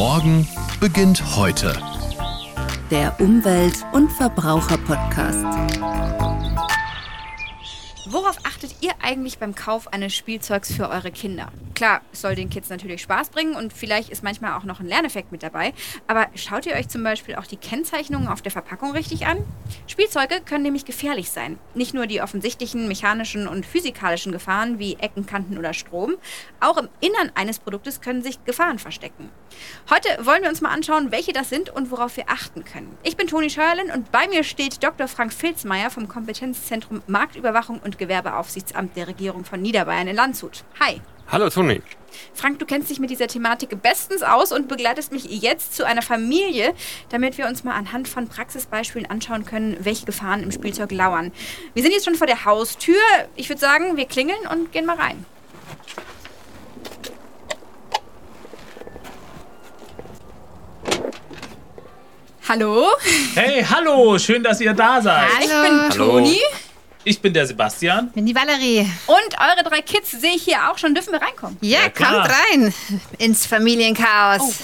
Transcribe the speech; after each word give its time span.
Morgen 0.00 0.48
beginnt 0.80 1.36
heute. 1.36 1.78
Der 2.90 3.20
Umwelt- 3.20 3.84
und 3.92 4.10
Verbraucher-Podcast. 4.10 5.44
Worauf 8.08 8.38
achtet 8.44 8.76
ihr 8.80 8.92
eigentlich 9.02 9.38
beim 9.38 9.54
Kauf 9.54 9.92
eines 9.92 10.14
Spielzeugs 10.14 10.72
für 10.72 10.88
eure 10.88 11.10
Kinder? 11.10 11.52
Klar, 11.80 12.02
es 12.12 12.20
soll 12.20 12.34
den 12.34 12.50
Kids 12.50 12.68
natürlich 12.68 13.00
Spaß 13.00 13.30
bringen 13.30 13.54
und 13.54 13.72
vielleicht 13.72 14.10
ist 14.10 14.22
manchmal 14.22 14.52
auch 14.52 14.64
noch 14.64 14.80
ein 14.80 14.86
Lerneffekt 14.86 15.32
mit 15.32 15.42
dabei. 15.42 15.72
Aber 16.06 16.26
schaut 16.34 16.66
ihr 16.66 16.74
euch 16.74 16.90
zum 16.90 17.02
Beispiel 17.02 17.36
auch 17.36 17.46
die 17.46 17.56
Kennzeichnungen 17.56 18.28
auf 18.28 18.42
der 18.42 18.52
Verpackung 18.52 18.92
richtig 18.92 19.24
an? 19.24 19.38
Spielzeuge 19.86 20.42
können 20.44 20.62
nämlich 20.62 20.84
gefährlich 20.84 21.30
sein. 21.30 21.58
Nicht 21.72 21.94
nur 21.94 22.06
die 22.06 22.20
offensichtlichen 22.20 22.86
mechanischen 22.86 23.48
und 23.48 23.64
physikalischen 23.64 24.30
Gefahren 24.30 24.78
wie 24.78 24.96
Ecken, 24.96 25.24
Kanten 25.24 25.56
oder 25.56 25.72
Strom. 25.72 26.16
Auch 26.60 26.76
im 26.76 26.90
Innern 27.00 27.32
eines 27.34 27.58
Produktes 27.58 28.02
können 28.02 28.20
sich 28.22 28.44
Gefahren 28.44 28.78
verstecken. 28.78 29.30
Heute 29.88 30.26
wollen 30.26 30.42
wir 30.42 30.50
uns 30.50 30.60
mal 30.60 30.74
anschauen, 30.74 31.12
welche 31.12 31.32
das 31.32 31.48
sind 31.48 31.70
und 31.70 31.90
worauf 31.90 32.14
wir 32.18 32.28
achten 32.28 32.62
können. 32.62 32.94
Ich 33.04 33.16
bin 33.16 33.26
Toni 33.26 33.48
Scheuerlin 33.48 33.90
und 33.90 34.12
bei 34.12 34.28
mir 34.28 34.44
steht 34.44 34.84
Dr. 34.84 35.08
Frank 35.08 35.32
Filzmeier 35.32 35.88
vom 35.88 36.08
Kompetenzzentrum 36.08 37.00
Marktüberwachung 37.06 37.80
und 37.82 37.96
Gewerbeaufsichtsamt 37.96 38.98
der 38.98 39.08
Regierung 39.08 39.46
von 39.46 39.62
Niederbayern 39.62 40.08
in 40.08 40.16
Landshut. 40.16 40.62
Hi. 40.78 41.00
Hallo 41.32 41.48
Toni. 41.48 41.80
Frank, 42.34 42.58
du 42.58 42.66
kennst 42.66 42.90
dich 42.90 42.98
mit 42.98 43.08
dieser 43.10 43.28
Thematik 43.28 43.80
bestens 43.80 44.22
aus 44.22 44.50
und 44.50 44.66
begleitest 44.66 45.12
mich 45.12 45.24
jetzt 45.26 45.76
zu 45.76 45.86
einer 45.86 46.02
Familie, 46.02 46.74
damit 47.10 47.38
wir 47.38 47.46
uns 47.46 47.62
mal 47.62 47.74
anhand 47.74 48.08
von 48.08 48.28
Praxisbeispielen 48.28 49.08
anschauen 49.08 49.44
können, 49.44 49.76
welche 49.80 50.06
Gefahren 50.06 50.42
im 50.42 50.50
Spielzeug 50.50 50.90
lauern. 50.90 51.30
Wir 51.74 51.84
sind 51.84 51.92
jetzt 51.92 52.04
schon 52.04 52.16
vor 52.16 52.26
der 52.26 52.44
Haustür. 52.44 52.96
Ich 53.36 53.48
würde 53.48 53.60
sagen, 53.60 53.96
wir 53.96 54.06
klingeln 54.06 54.40
und 54.50 54.72
gehen 54.72 54.86
mal 54.86 54.96
rein. 54.96 55.24
Hallo? 62.48 62.88
Hey, 63.34 63.62
hallo, 63.62 64.18
schön, 64.18 64.42
dass 64.42 64.60
ihr 64.60 64.72
da 64.72 65.00
seid. 65.00 65.28
Ich 65.40 65.46
bin 65.46 65.90
Hallo. 65.90 66.12
Toni. 66.12 66.40
Ich 67.02 67.20
bin 67.20 67.32
der 67.32 67.46
Sebastian. 67.46 68.10
bin 68.12 68.26
die 68.26 68.34
Valerie. 68.34 68.80
Und 69.06 69.38
eure 69.40 69.64
drei 69.68 69.80
Kids 69.80 70.10
sehe 70.10 70.34
ich 70.34 70.42
hier 70.42 70.70
auch 70.70 70.76
schon. 70.78 70.94
Dürfen 70.94 71.12
wir 71.12 71.22
reinkommen? 71.22 71.56
Ja, 71.62 71.80
Ja, 71.82 71.88
klar. 71.88 72.12
kommt 72.28 72.30
rein 72.52 72.74
ins 73.18 73.46
Familienchaos. 73.46 74.58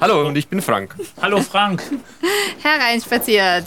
Hallo 0.00 0.26
und 0.26 0.36
ich 0.36 0.48
bin 0.48 0.60
Frank. 0.62 0.94
Hallo 1.20 1.40
Frank. 1.42 1.82
Hereinspaziert. 2.62 3.66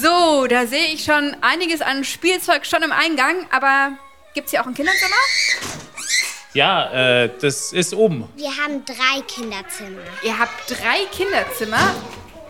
So, 0.00 0.46
da 0.48 0.66
sehe 0.66 0.86
ich 0.94 1.04
schon 1.04 1.36
einiges 1.42 1.80
an 1.80 2.04
Spielzeug 2.04 2.66
schon 2.66 2.82
im 2.82 2.92
Eingang. 2.92 3.46
Aber 3.52 3.92
gibt 4.34 4.46
es 4.46 4.50
hier 4.52 4.62
auch 4.62 4.66
ein 4.66 4.74
Kinderzimmer? 4.74 5.14
Ja, 6.54 6.90
äh, 7.24 7.30
das 7.40 7.72
ist 7.72 7.94
oben. 7.94 8.28
Wir 8.36 8.50
haben 8.56 8.84
drei 8.84 9.20
Kinderzimmer. 9.28 10.00
Ihr 10.24 10.36
habt 10.38 10.68
drei 10.68 11.04
Kinderzimmer. 11.12 11.94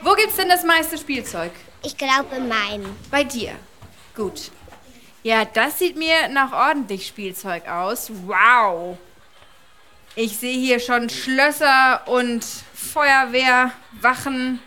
Wo 0.03 0.15
gibt's 0.15 0.37
denn 0.37 0.49
das 0.49 0.65
meiste 0.65 0.97
Spielzeug? 0.97 1.51
Ich 1.83 1.97
glaube 1.99 2.37
in 2.37 2.49
meinen. 2.49 2.97
Bei 3.11 3.25
dir. 3.25 3.53
Gut. 4.21 4.51
Ja, 5.23 5.47
das 5.47 5.79
sieht 5.79 5.97
mir 5.97 6.29
nach 6.29 6.53
ordentlich 6.53 7.07
Spielzeug 7.07 7.67
aus. 7.67 8.11
Wow. 8.27 8.99
Ich 10.15 10.37
sehe 10.37 10.59
hier 10.59 10.79
schon 10.79 11.09
Schlösser 11.09 12.07
und 12.07 12.45
Feuerwehrwachen. 12.75 14.61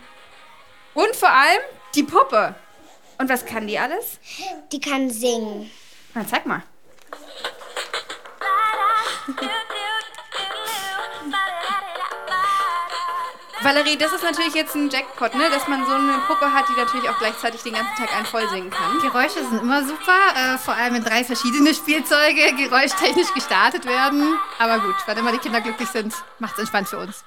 Und 0.94 1.14
vor 1.14 1.30
allem 1.30 1.60
die 1.94 2.02
Puppe. 2.02 2.56
Und 3.18 3.28
was 3.28 3.46
kann 3.46 3.68
die 3.68 3.78
alles? 3.78 4.18
Die 4.72 4.80
kann 4.80 5.08
singen. 5.08 5.70
Na, 6.14 6.26
zeig 6.26 6.46
mal. 6.46 6.64
Valerie, 13.64 13.96
das 13.96 14.12
ist 14.12 14.22
natürlich 14.22 14.54
jetzt 14.54 14.74
ein 14.74 14.90
Jackpot, 14.90 15.34
ne? 15.34 15.48
Dass 15.50 15.66
man 15.68 15.86
so 15.86 15.92
eine 15.92 16.18
Puppe 16.26 16.52
hat, 16.52 16.66
die 16.68 16.78
natürlich 16.78 17.08
auch 17.08 17.18
gleichzeitig 17.18 17.62
den 17.62 17.72
ganzen 17.72 17.96
Tag 17.96 18.14
einen 18.14 18.26
voll 18.26 18.46
singen 18.50 18.68
kann. 18.68 18.98
Geräusche 19.00 19.42
sind 19.42 19.62
immer 19.62 19.82
super, 19.82 20.18
äh, 20.36 20.58
vor 20.58 20.74
allem 20.74 20.94
wenn 20.94 21.04
drei 21.04 21.24
verschiedene 21.24 21.72
Spielzeuge 21.72 22.54
geräuschtechnisch 22.58 23.32
gestartet 23.32 23.86
werden. 23.86 24.36
Aber 24.58 24.80
gut, 24.80 24.94
wenn 25.06 25.16
immer 25.16 25.32
die 25.32 25.38
Kinder 25.38 25.62
glücklich 25.62 25.88
sind, 25.88 26.12
macht's 26.38 26.58
entspannt 26.58 26.88
für 26.88 26.98
uns. 26.98 27.24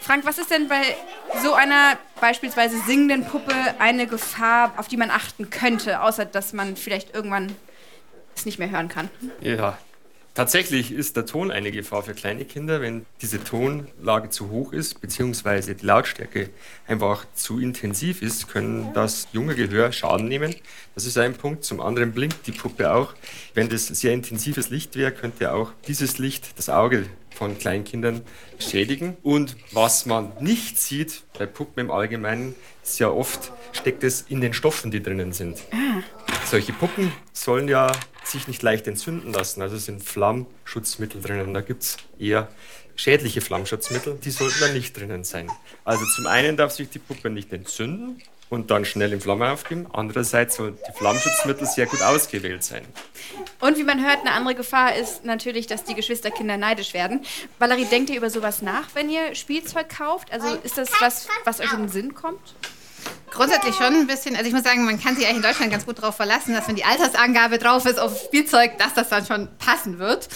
Frank, 0.00 0.24
was 0.24 0.38
ist 0.38 0.50
denn 0.50 0.68
bei 0.68 0.96
so 1.42 1.52
einer 1.52 1.98
beispielsweise 2.18 2.78
singenden 2.78 3.26
Puppe 3.26 3.54
eine 3.78 4.06
Gefahr, 4.06 4.72
auf 4.78 4.88
die 4.88 4.96
man 4.96 5.10
achten 5.10 5.50
könnte, 5.50 6.00
außer 6.00 6.24
dass 6.24 6.54
man 6.54 6.76
vielleicht 6.76 7.14
irgendwann 7.14 7.54
es 8.34 8.46
nicht 8.46 8.58
mehr 8.58 8.70
hören 8.70 8.88
kann? 8.88 9.10
Ja, 9.40 9.76
tatsächlich 10.34 10.92
ist 10.92 11.16
der 11.16 11.26
Ton 11.26 11.50
eine 11.50 11.70
Gefahr 11.70 12.02
für 12.02 12.14
kleine 12.14 12.44
Kinder, 12.44 12.80
wenn 12.80 13.06
diese 13.22 13.42
Tonlage 13.42 14.30
zu 14.30 14.50
hoch 14.50 14.72
ist, 14.72 15.00
beziehungsweise 15.00 15.74
die 15.74 15.86
Lautstärke 15.86 16.50
einfach 16.86 17.24
zu 17.34 17.58
intensiv 17.58 18.20
ist, 18.20 18.48
können 18.48 18.92
das 18.94 19.28
junge 19.32 19.54
Gehör 19.54 19.92
Schaden 19.92 20.28
nehmen. 20.28 20.54
Das 20.94 21.06
ist 21.06 21.16
ein 21.16 21.34
Punkt. 21.34 21.64
Zum 21.64 21.80
anderen 21.80 22.12
blinkt 22.12 22.46
die 22.46 22.52
Puppe 22.52 22.92
auch. 22.92 23.14
Wenn 23.54 23.68
das 23.68 23.86
sehr 23.86 24.12
intensives 24.12 24.70
Licht 24.70 24.96
wäre, 24.96 25.12
könnte 25.12 25.52
auch 25.52 25.72
dieses 25.86 26.18
Licht 26.18 26.58
das 26.58 26.68
Auge 26.68 27.06
von 27.30 27.58
Kleinkindern 27.58 28.22
schädigen. 28.58 29.16
Und 29.22 29.56
was 29.72 30.06
man 30.06 30.32
nicht 30.40 30.78
sieht 30.78 31.24
bei 31.38 31.46
Puppen 31.46 31.80
im 31.80 31.90
Allgemeinen, 31.90 32.54
ja 32.98 33.08
oft, 33.08 33.52
steckt 33.72 34.04
es 34.04 34.22
in 34.22 34.40
den 34.40 34.52
Stoffen, 34.52 34.90
die 34.90 35.02
drinnen 35.02 35.32
sind. 35.32 35.64
Solche 36.46 36.72
Puppen 36.72 37.12
sollen 37.32 37.68
ja 37.68 37.90
sich 38.26 38.48
nicht 38.48 38.62
leicht 38.62 38.86
entzünden 38.86 39.32
lassen. 39.32 39.62
Also 39.62 39.76
sind 39.76 40.02
Flammschutzmittel 40.02 41.20
drinnen. 41.20 41.54
Da 41.54 41.60
gibt 41.60 41.82
es 41.82 41.96
eher 42.18 42.48
schädliche 42.96 43.40
Flammschutzmittel, 43.40 44.18
die 44.22 44.30
sollten 44.30 44.60
da 44.60 44.68
nicht 44.68 44.96
drinnen 44.96 45.24
sein. 45.24 45.50
Also 45.84 46.04
zum 46.16 46.26
einen 46.26 46.56
darf 46.56 46.72
sich 46.72 46.88
die 46.90 46.98
Puppe 46.98 47.30
nicht 47.30 47.52
entzünden 47.52 48.22
und 48.50 48.70
dann 48.70 48.84
schnell 48.84 49.12
in 49.12 49.20
Flamme 49.20 49.50
aufgeben. 49.50 49.86
Andererseits 49.92 50.56
soll 50.56 50.78
die 50.88 50.96
Flammschutzmittel 50.96 51.66
sehr 51.66 51.86
gut 51.86 52.02
ausgewählt 52.02 52.62
sein. 52.62 52.84
Und 53.60 53.78
wie 53.78 53.84
man 53.84 54.04
hört, 54.04 54.20
eine 54.20 54.32
andere 54.32 54.54
Gefahr 54.54 54.94
ist 54.94 55.24
natürlich, 55.24 55.66
dass 55.66 55.84
die 55.84 55.94
Geschwisterkinder 55.94 56.56
neidisch 56.56 56.94
werden. 56.94 57.24
Valerie, 57.58 57.86
denkt 57.86 58.10
ihr 58.10 58.16
über 58.16 58.30
sowas 58.30 58.62
nach, 58.62 58.94
wenn 58.94 59.10
ihr 59.10 59.34
Spielzeug 59.34 59.88
kauft? 59.88 60.32
Also 60.32 60.46
ist 60.62 60.78
das 60.78 60.90
was, 61.00 61.28
was 61.44 61.60
euch 61.60 61.72
in 61.72 61.80
den 61.80 61.88
Sinn 61.88 62.14
kommt? 62.14 62.54
Grundsätzlich 63.34 63.74
schon 63.74 63.94
ein 63.94 64.06
bisschen, 64.06 64.36
also 64.36 64.46
ich 64.46 64.54
muss 64.54 64.62
sagen, 64.62 64.84
man 64.84 65.00
kann 65.00 65.16
sich 65.16 65.24
eigentlich 65.26 65.38
in 65.38 65.42
Deutschland 65.42 65.72
ganz 65.72 65.84
gut 65.84 65.98
darauf 65.98 66.14
verlassen, 66.14 66.54
dass 66.54 66.68
wenn 66.68 66.76
die 66.76 66.84
Altersangabe 66.84 67.58
drauf 67.58 67.84
ist 67.84 67.98
auf 67.98 68.16
Spielzeug, 68.26 68.78
dass 68.78 68.94
das 68.94 69.08
dann 69.08 69.26
schon 69.26 69.48
passen 69.58 69.98
wird. 69.98 70.28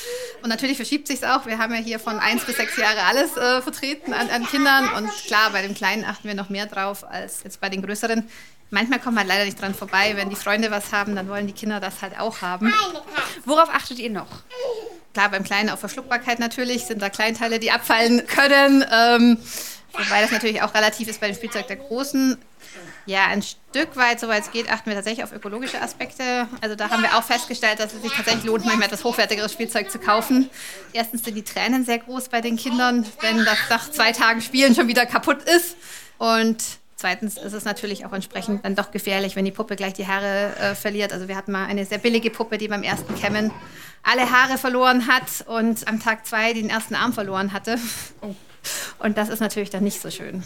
Und 0.43 0.49
natürlich 0.49 0.77
verschiebt 0.77 1.07
sich 1.07 1.25
auch. 1.25 1.47
Wir 1.47 1.59
haben 1.59 1.73
ja 1.73 1.81
hier 1.81 2.01
von 2.01 2.19
eins 2.19 2.45
bis 2.45 2.57
sechs 2.57 2.77
Jahre 2.77 3.03
alles 3.03 3.37
äh, 3.37 3.63
vertreten 3.63 4.13
an, 4.13 4.29
an 4.31 4.47
Kindern. 4.47 4.89
Und 4.97 5.11
klar, 5.27 5.51
bei 5.53 5.63
dem 5.63 5.75
Kleinen 5.75 6.05
achten 6.05 6.27
wir 6.27 6.35
noch 6.35 6.49
mehr 6.49 6.67
drauf 6.67 7.09
als 7.09 7.45
jetzt 7.45 7.61
bei 7.61 7.69
den 7.69 7.83
Größeren. 7.83 8.29
Manchmal 8.71 8.99
kommt 8.99 9.15
man 9.15 9.27
leider 9.27 9.45
nicht 9.45 9.61
dran 9.61 9.75
vorbei. 9.75 10.13
Wenn 10.17 10.29
die 10.29 10.37
Freunde 10.37 10.71
was 10.71 10.93
haben, 10.93 11.15
dann 11.15 11.29
wollen 11.29 11.47
die 11.47 11.53
Kinder 11.53 11.81
das 11.81 12.03
halt 12.03 12.19
auch 12.19 12.43
haben. 12.43 12.75
Worauf 13.45 13.71
achtet 13.71 13.99
ihr 13.99 14.11
noch? 14.11 14.43
Klar, 15.15 15.31
beim 15.31 15.45
Kleinen 15.45 15.71
auf 15.71 15.81
Verschluckbarkeit 15.81 16.39
natürlich 16.39 16.85
sind 16.85 17.01
da 17.01 17.09
Kleinteile, 17.09 17.61
die 17.61 17.71
abfallen 17.71 18.27
können. 18.27 18.85
Ähm, 18.93 19.39
wobei 19.93 20.21
das 20.21 20.33
natürlich 20.33 20.63
auch 20.63 20.75
relativ 20.75 21.09
ist 21.09 21.21
bei 21.21 21.29
dem 21.29 21.37
Spielzeug 21.37 21.67
der 21.69 21.77
Großen. 21.77 22.37
Ja, 23.09 23.29
ein 23.29 23.43
Stück 23.43 23.97
weit, 23.97 24.21
soweit 24.21 24.43
es 24.43 24.51
geht, 24.51 24.71
achten 24.71 24.91
wir 24.91 24.95
tatsächlich 24.95 25.25
auf 25.25 25.33
ökologische 25.33 25.81
Aspekte. 25.81 26.47
Also 26.61 26.77
da 26.77 26.91
haben 26.91 27.03
wir 27.03 27.17
auch 27.17 27.23
festgestellt, 27.23 27.81
dass 27.81 27.95
es 27.95 28.03
sich 28.03 28.13
tatsächlich 28.13 28.45
lohnt, 28.45 28.67
manchmal 28.67 28.89
etwas 28.89 29.03
hochwertigeres 29.03 29.51
Spielzeug 29.51 29.91
zu 29.91 29.99
kaufen. 29.99 30.51
Erstens 30.93 31.25
sind 31.25 31.35
die 31.35 31.43
Tränen 31.43 31.87
sehr 31.87 32.01
groß 32.01 32.29
bei 32.29 32.43
den 32.43 32.59
Kindern, 32.59 33.07
wenn 33.23 33.47
das 33.47 33.57
nach 33.71 33.91
zwei 33.91 34.13
Tagen 34.13 34.43
Spielen 34.43 34.75
schon 34.75 34.89
wieder 34.89 35.07
kaputt 35.07 35.39
ist. 35.45 35.77
Und 36.19 36.63
zweitens 36.97 37.39
ist 37.39 37.55
es 37.55 37.65
natürlich 37.65 38.05
auch 38.05 38.13
entsprechend 38.13 38.67
dann 38.67 38.75
doch 38.75 38.91
gefährlich, 38.91 39.37
wenn 39.37 39.47
die 39.47 39.53
Puppe 39.53 39.77
gleich 39.77 39.95
die 39.95 40.07
Haare 40.07 40.55
äh, 40.61 40.75
verliert. 40.75 41.15
Also 41.15 41.29
wir 41.29 41.37
hatten 41.37 41.53
mal 41.53 41.65
eine 41.65 41.87
sehr 41.87 41.97
billige 41.97 42.29
Puppe, 42.29 42.59
die 42.59 42.69
beim 42.69 42.83
ersten 42.83 43.15
Kämmen 43.15 43.53
alle 44.03 44.31
Haare 44.31 44.59
verloren 44.59 45.07
hat 45.07 45.47
und 45.47 45.89
am 45.89 45.99
Tag 45.99 46.27
zwei 46.27 46.53
den 46.53 46.69
ersten 46.69 46.95
Arm 46.95 47.15
verloren 47.15 47.55
hatte. 47.55 47.79
Und 48.99 49.17
das 49.17 49.31
ist 49.31 49.41
natürlich 49.41 49.71
dann 49.71 49.85
nicht 49.85 49.99
so 49.99 50.11
schön. 50.11 50.45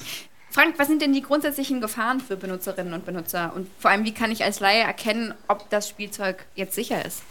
Frank, 0.53 0.79
was 0.79 0.87
sind 0.87 1.01
denn 1.01 1.15
die 1.15 1.23
grundsätzlichen 1.23 1.81
Gefahren 1.81 2.21
für 2.21 2.37
Benutzerinnen 2.37 2.93
und 2.93 3.07
Benutzer? 3.07 3.55
Und 3.57 3.69
vor 3.79 3.91
allem, 3.91 4.05
wie 4.05 4.13
kann 4.13 4.31
ich 4.31 4.45
als 4.45 4.61
Laie 4.61 4.83
erkennen, 4.83 5.33
ob 5.49 5.71
das 5.71 5.89
Spielzeug 5.89 6.45
jetzt 6.55 6.75
sicher 6.75 7.03
ist? 7.03 7.23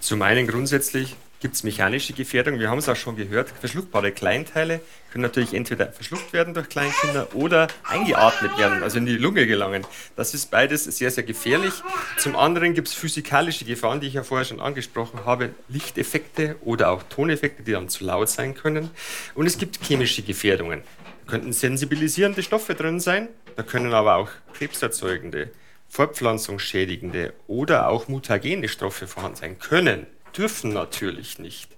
Zum 0.00 0.22
einen 0.22 0.46
grundsätzlich 0.46 1.14
gibt 1.40 1.54
es 1.54 1.64
mechanische 1.64 2.14
Gefährdung. 2.14 2.58
Wir 2.58 2.70
haben 2.70 2.78
es 2.78 2.88
auch 2.88 2.96
schon 2.96 3.16
gehört. 3.16 3.50
Verschluckbare 3.60 4.10
Kleinteile 4.10 4.80
können 5.10 5.20
natürlich 5.20 5.52
entweder 5.52 5.92
verschluckt 5.92 6.32
werden 6.32 6.54
durch 6.54 6.70
Kleinkinder 6.70 7.34
oder 7.34 7.68
eingeatmet 7.84 8.56
werden, 8.56 8.82
also 8.82 8.96
in 8.96 9.04
die 9.04 9.18
Lunge 9.18 9.46
gelangen. 9.46 9.84
Das 10.16 10.32
ist 10.32 10.50
beides 10.50 10.84
sehr, 10.84 11.10
sehr 11.10 11.24
gefährlich. 11.24 11.74
Zum 12.16 12.36
anderen 12.36 12.72
gibt 12.72 12.88
es 12.88 12.94
physikalische 12.94 13.66
Gefahren, 13.66 14.00
die 14.00 14.06
ich 14.06 14.14
ja 14.14 14.22
vorher 14.22 14.46
schon 14.46 14.60
angesprochen 14.60 15.26
habe. 15.26 15.50
Lichteffekte 15.68 16.56
oder 16.62 16.88
auch 16.88 17.02
Toneffekte, 17.02 17.64
die 17.64 17.72
dann 17.72 17.90
zu 17.90 18.04
laut 18.04 18.30
sein 18.30 18.54
können. 18.54 18.88
Und 19.34 19.44
es 19.44 19.58
gibt 19.58 19.84
chemische 19.84 20.22
Gefährdungen. 20.22 20.82
Könnten 21.32 21.54
sensibilisierende 21.54 22.42
Stoffe 22.42 22.74
drin 22.74 23.00
sein. 23.00 23.26
Da 23.56 23.62
können 23.62 23.94
aber 23.94 24.16
auch 24.16 24.28
krebserzeugende, 24.52 25.50
fortpflanzungsschädigende 25.88 27.32
oder 27.46 27.88
auch 27.88 28.06
mutagene 28.06 28.68
Stoffe 28.68 29.06
vorhanden 29.06 29.38
sein 29.38 29.58
können. 29.58 30.06
Dürfen 30.36 30.72
natürlich 30.72 31.38
nicht. 31.38 31.68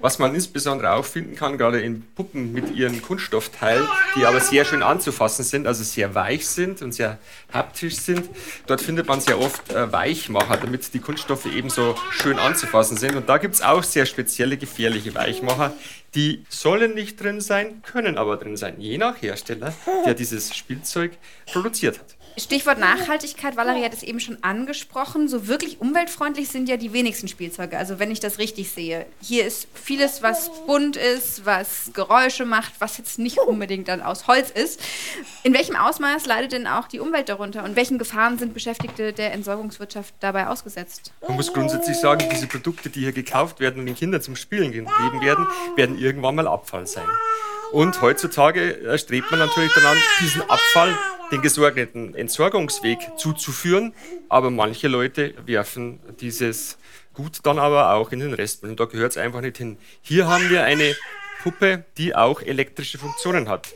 Was 0.00 0.18
man 0.18 0.34
insbesondere 0.34 0.92
auch 0.92 1.04
finden 1.04 1.34
kann, 1.34 1.58
gerade 1.58 1.80
in 1.80 2.02
Puppen 2.14 2.52
mit 2.52 2.74
ihren 2.74 3.02
Kunststoffteilen, 3.02 3.86
die 4.16 4.24
aber 4.24 4.40
sehr 4.40 4.64
schön 4.64 4.82
anzufassen 4.82 5.44
sind, 5.44 5.66
also 5.66 5.82
sehr 5.82 6.14
weich 6.14 6.46
sind 6.46 6.82
und 6.82 6.92
sehr 6.92 7.18
haptisch 7.52 7.96
sind, 7.96 8.28
dort 8.66 8.80
findet 8.80 9.08
man 9.08 9.20
sehr 9.20 9.40
oft 9.40 9.72
äh, 9.72 9.92
Weichmacher, 9.92 10.56
damit 10.58 10.92
die 10.92 11.00
Kunststoffe 11.00 11.46
ebenso 11.46 11.96
schön 12.10 12.38
anzufassen 12.38 12.96
sind. 12.96 13.16
Und 13.16 13.28
da 13.28 13.38
gibt 13.38 13.54
es 13.54 13.62
auch 13.62 13.82
sehr 13.82 14.06
spezielle 14.06 14.56
gefährliche 14.56 15.14
Weichmacher, 15.14 15.72
die 16.14 16.44
sollen 16.48 16.94
nicht 16.94 17.22
drin 17.22 17.40
sein, 17.40 17.82
können 17.82 18.16
aber 18.16 18.36
drin 18.36 18.56
sein, 18.56 18.80
je 18.80 18.96
nach 18.96 19.20
Hersteller, 19.20 19.74
der 20.06 20.14
dieses 20.14 20.56
Spielzeug 20.56 21.12
produziert 21.46 21.98
hat. 21.98 22.15
Stichwort 22.38 22.78
Nachhaltigkeit, 22.78 23.56
Valerie 23.56 23.82
hat 23.82 23.94
es 23.94 24.02
eben 24.02 24.20
schon 24.20 24.36
angesprochen. 24.42 25.26
So 25.26 25.48
wirklich 25.48 25.80
umweltfreundlich 25.80 26.48
sind 26.48 26.68
ja 26.68 26.76
die 26.76 26.92
wenigsten 26.92 27.28
Spielzeuge. 27.28 27.78
Also 27.78 27.98
wenn 27.98 28.10
ich 28.10 28.20
das 28.20 28.38
richtig 28.38 28.70
sehe. 28.70 29.06
Hier 29.22 29.46
ist 29.46 29.68
vieles, 29.72 30.22
was 30.22 30.50
bunt 30.66 30.96
ist, 30.96 31.46
was 31.46 31.90
Geräusche 31.94 32.44
macht, 32.44 32.74
was 32.78 32.98
jetzt 32.98 33.18
nicht 33.18 33.38
unbedingt 33.38 33.88
dann 33.88 34.02
aus 34.02 34.26
Holz 34.26 34.50
ist. 34.50 34.80
In 35.44 35.54
welchem 35.54 35.76
Ausmaß 35.76 36.26
leidet 36.26 36.52
denn 36.52 36.66
auch 36.66 36.88
die 36.88 37.00
Umwelt 37.00 37.30
darunter? 37.30 37.64
Und 37.64 37.74
welchen 37.74 37.96
Gefahren 37.96 38.38
sind 38.38 38.52
Beschäftigte 38.52 39.14
der 39.14 39.32
Entsorgungswirtschaft 39.32 40.14
dabei 40.20 40.48
ausgesetzt? 40.48 41.12
Man 41.26 41.36
muss 41.36 41.52
grundsätzlich 41.54 41.96
sagen, 41.96 42.28
diese 42.30 42.48
Produkte, 42.48 42.90
die 42.90 43.00
hier 43.00 43.12
gekauft 43.12 43.60
werden 43.60 43.80
und 43.80 43.86
den 43.86 43.96
Kindern 43.96 44.20
zum 44.20 44.36
Spielen 44.36 44.72
gegeben 44.72 45.22
werden, 45.22 45.46
werden 45.74 45.98
irgendwann 45.98 46.34
mal 46.34 46.48
Abfall 46.48 46.86
sein. 46.86 47.08
Und 47.72 48.00
heutzutage 48.02 48.98
strebt 48.98 49.30
man 49.30 49.40
natürlich 49.40 49.72
daran, 49.74 49.96
diesen 50.20 50.42
Abfall 50.42 50.94
den 51.30 51.42
gesorgten 51.42 52.14
Entsorgungsweg 52.14 52.98
zuzuführen. 53.16 53.94
Aber 54.28 54.50
manche 54.50 54.88
Leute 54.88 55.34
werfen 55.44 56.00
dieses 56.20 56.78
Gut 57.14 57.38
dann 57.44 57.58
aber 57.58 57.94
auch 57.94 58.12
in 58.12 58.20
den 58.20 58.34
Restmüll. 58.34 58.72
Und 58.72 58.80
da 58.80 58.84
gehört 58.84 59.12
es 59.12 59.16
einfach 59.16 59.40
nicht 59.40 59.56
hin. 59.56 59.78
Hier 60.02 60.28
haben 60.28 60.50
wir 60.50 60.64
eine 60.64 60.94
Puppe, 61.42 61.84
die 61.96 62.14
auch 62.14 62.42
elektrische 62.42 62.98
Funktionen 62.98 63.48
hat. 63.48 63.68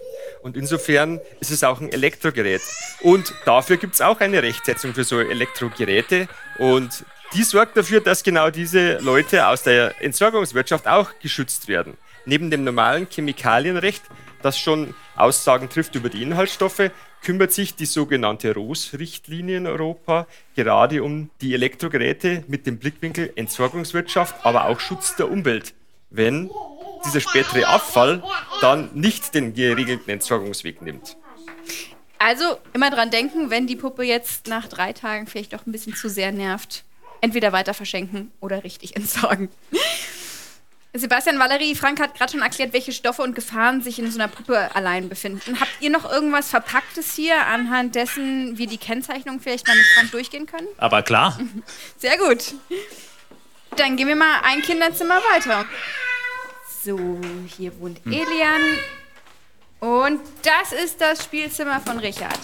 Und 0.43 0.57
insofern 0.57 1.21
ist 1.41 1.51
es 1.51 1.65
auch 1.65 1.81
ein 1.81 1.91
Elektrogerät. 1.91 2.61
Und 3.01 3.33
dafür 3.45 3.77
gibt 3.77 3.95
es 3.95 4.01
auch 4.01 4.21
eine 4.21 4.43
Rechtsetzung 4.43 4.93
für 4.93 5.05
so 5.05 5.21
Elektrogeräte. 5.21 6.29
Und 6.59 7.05
die 7.33 7.45
sorgt 7.45 7.77
dafür, 7.77 8.01
dass 8.01 8.23
genau 8.23 8.51
diese 8.51 8.99
Leute 8.99 9.47
aus 9.47 9.63
der 9.63 9.95
Entsorgungswirtschaft 10.03 10.87
auch 10.87 11.11
geschützt 11.21 11.69
werden. 11.69 11.97
Neben 12.27 12.51
dem 12.51 12.65
normalen 12.65 13.09
Chemikalienrecht, 13.09 14.03
das 14.43 14.59
schon 14.59 14.95
Aussagen 15.17 15.69
trifft 15.69 15.95
über 15.95 16.09
die 16.09 16.23
Inhaltsstoffe, 16.23 16.91
kümmert 17.23 17.53
sich 17.53 17.75
die 17.75 17.87
sogenannte 17.87 18.55
ROS-Richtlinie 18.55 19.59
in 19.59 19.67
Europa 19.67 20.27
gerade 20.57 21.03
um 21.03 21.31
die 21.41 21.55
Elektrogeräte 21.55 22.45
mit 22.49 22.67
dem 22.67 22.79
Blickwinkel 22.79 23.33
Entsorgungswirtschaft, 23.37 24.35
aber 24.45 24.67
auch 24.67 24.81
Schutz 24.81 25.17
der 25.17 25.31
Umwelt. 25.31 25.75
Wenn 26.11 26.51
dieser 27.05 27.21
spätere 27.21 27.67
Abfall 27.67 28.23
dann 28.61 28.91
nicht 28.95 29.35
den 29.35 29.55
geregelten 29.55 30.11
Entsorgungsweg 30.11 30.83
nimmt. 30.83 31.17
Also 32.19 32.59
immer 32.75 32.91
dran 32.91 33.11
denken, 33.11 33.49
wenn 33.49 33.67
die 33.67 33.77
Puppe 33.77 34.03
jetzt 34.03 34.47
nach 34.47 34.69
drei 34.69 34.93
Tagen 34.93 35.27
vielleicht 35.27 35.55
doch 35.55 35.67
ein 35.67 35.73
bisschen 35.73 35.95
zu 35.95 36.11
sehr 36.11 36.33
nervt, 36.33 36.85
entweder 37.23 37.53
weiter 37.53 37.73
verschenken 37.73 38.31
oder 38.41 38.65
richtig 38.65 38.97
entsorgen. 38.97 39.49
Sebastian, 40.93 41.39
Valerie, 41.39 41.77
Frank 41.77 42.01
hat 42.01 42.17
gerade 42.17 42.33
schon 42.33 42.43
erklärt, 42.43 42.73
welche 42.73 42.91
Stoffe 42.93 43.23
und 43.23 43.35
Gefahren 43.37 43.81
sich 43.81 43.99
in 44.01 44.11
so 44.11 44.19
einer 44.19 44.27
Puppe 44.27 44.75
allein 44.75 45.09
befinden. 45.09 45.61
Habt 45.61 45.71
ihr 45.79 45.89
noch 45.91 46.11
irgendwas 46.11 46.51
Verpacktes 46.51 47.15
hier, 47.15 47.47
anhand 47.47 47.95
dessen 47.95 48.59
wir 48.59 48.67
die 48.67 48.77
Kennzeichnung 48.79 49.39
vielleicht 49.41 49.69
mal 49.69 49.77
mit 49.77 49.87
Frank 49.95 50.11
durchgehen 50.11 50.47
können? 50.47 50.67
Aber 50.79 51.03
klar. 51.03 51.39
Sehr 51.97 52.19
gut. 52.19 52.55
Dann 53.77 53.97
gehen 53.97 54.09
wir 54.09 54.17
mal 54.17 54.41
ein 54.43 54.63
Kinderzimmer 54.63 55.21
weiter. 55.33 55.65
So, 56.83 56.99
hier 57.57 57.79
wohnt 57.79 58.05
Hm. 58.05 58.13
Elian. 58.13 58.79
Und 59.79 60.21
das 60.43 60.73
ist 60.73 61.01
das 61.01 61.23
Spielzimmer 61.25 61.81
von 61.81 61.99
Richard. 62.01 62.39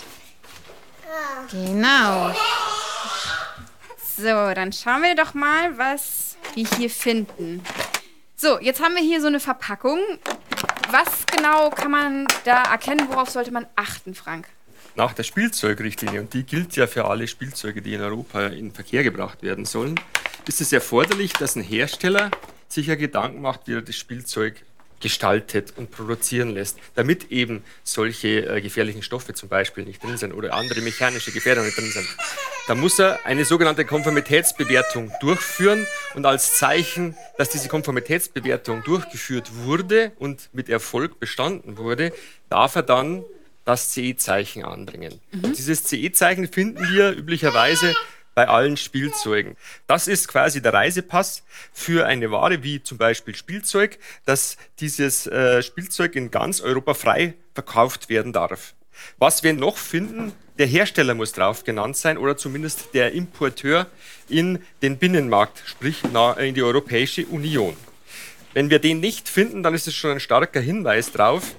Genau. 1.51 2.35
So, 4.17 4.55
dann 4.55 4.73
schauen 4.73 5.03
wir 5.03 5.15
doch 5.17 5.35
mal, 5.35 5.77
was 5.77 6.37
wir 6.55 6.67
hier 6.79 6.89
finden. 6.91 7.63
So, 8.39 8.61
jetzt 8.61 8.83
haben 8.83 8.95
wir 8.95 9.03
hier 9.03 9.23
so 9.23 9.29
eine 9.29 9.41
Verpackung. 9.41 9.99
Was 10.91 11.25
genau 11.25 11.71
kann 11.71 11.91
man 11.91 12.27
da 12.45 12.65
erkennen? 12.65 13.09
Worauf 13.09 13.31
sollte 13.31 13.51
man 13.51 13.67
achten, 13.77 14.15
Frank? 14.15 14.47
Nach 14.95 15.15
der 15.15 15.23
Spielzeugrichtlinie, 15.23 16.21
und 16.21 16.35
die 16.35 16.43
gilt 16.43 16.77
ja 16.77 16.87
für 16.87 17.07
alle 17.07 17.29
Spielzeuge, 17.29 17.81
die 17.81 17.95
in 17.95 18.03
Europa 18.03 18.49
in 18.49 18.73
Verkehr 18.73 19.03
gebracht 19.05 19.43
werden 19.43 19.65
sollen, 19.65 19.99
ist 20.47 20.61
es 20.61 20.71
erforderlich, 20.71 21.33
dass 21.33 21.57
ein 21.57 21.63
Hersteller 21.63 22.31
sich 22.69 22.89
ja 22.89 22.95
Gedanken 22.95 23.41
macht, 23.41 23.69
wie 23.69 23.73
er 23.73 23.81
das 23.81 23.97
Spielzeug 23.97 24.63
gestaltet 25.01 25.75
und 25.77 25.91
produzieren 25.91 26.55
lässt, 26.55 26.79
damit 26.95 27.31
eben 27.31 27.63
solche 27.85 28.47
äh, 28.47 28.61
gefährlichen 28.61 29.03
Stoffe 29.03 29.35
zum 29.35 29.49
Beispiel 29.49 29.85
nicht 29.85 30.03
drin 30.03 30.17
sind 30.17 30.33
oder 30.33 30.55
andere 30.55 30.81
mechanische 30.81 31.33
Gefährdungen 31.33 31.67
nicht 31.69 31.79
drin 31.79 31.91
sind. 31.91 32.09
Da 32.67 32.75
muss 32.75 32.99
er 32.99 33.25
eine 33.25 33.45
sogenannte 33.45 33.85
Konformitätsbewertung 33.85 35.13
durchführen 35.21 35.87
und 36.15 36.27
als 36.27 36.57
Zeichen, 36.59 37.17
dass 37.39 37.51
diese 37.51 37.69
Konformitätsbewertung 37.69 38.83
durchgeführt 38.83 39.51
wurde 39.55 40.13
und 40.19 40.49
mit 40.53 40.69
Erfolg 40.69 41.21
bestanden 41.21 41.77
wurde, 41.77 42.13
darf 42.49 42.75
er 42.75 42.83
dann 42.83 43.25
das 43.65 43.93
CE-Zeichen 43.93 44.65
anbringen. 44.65 45.21
Und 45.33 45.59
dieses 45.59 45.85
CE-Zeichen 45.85 46.49
finden 46.49 46.89
wir 46.89 47.11
üblicherweise 47.11 47.95
bei 48.37 48.49
allen 48.49 48.77
Spielzeugen. 48.77 49.57
Das 49.87 50.07
ist 50.07 50.29
quasi 50.29 50.61
der 50.61 50.75
Reisepass 50.75 51.43
für 51.73 52.07
eine 52.07 52.31
Ware 52.31 52.63
wie 52.63 52.83
zum 52.83 52.99
Beispiel 52.99 53.35
Spielzeug, 53.35 53.99
dass 54.27 54.59
dieses 54.79 55.27
äh, 55.27 55.63
Spielzeug 55.63 56.15
in 56.15 56.31
ganz 56.31 56.61
Europa 56.61 56.93
frei 56.93 57.35
verkauft 57.55 58.11
werden 58.11 58.35
darf. 58.35 58.75
Was 59.19 59.43
wir 59.43 59.55
noch 59.55 59.79
finden, 59.79 60.33
der 60.59 60.67
Hersteller 60.67 61.15
muss 61.15 61.33
drauf 61.33 61.65
genannt 61.65 61.97
sein 61.97 62.19
oder 62.19 62.37
zumindest 62.37 62.93
der 62.93 63.13
Importeur 63.13 63.87
in 64.29 64.63
den 64.83 64.99
Binnenmarkt, 64.99 65.63
sprich 65.65 66.03
in 66.39 66.55
die 66.55 66.63
Europäische 66.63 67.25
Union. 67.27 67.75
Wenn 68.53 68.69
wir 68.69 68.79
den 68.79 69.01
nicht 69.01 69.31
finden, 69.31 69.63
dann 69.63 69.75
ist 69.75 69.87
es 69.87 69.95
schon 69.95 70.13
ein 70.13 70.21
starker 70.21 70.61
Hinweis 70.61 71.11
darauf, 71.13 71.55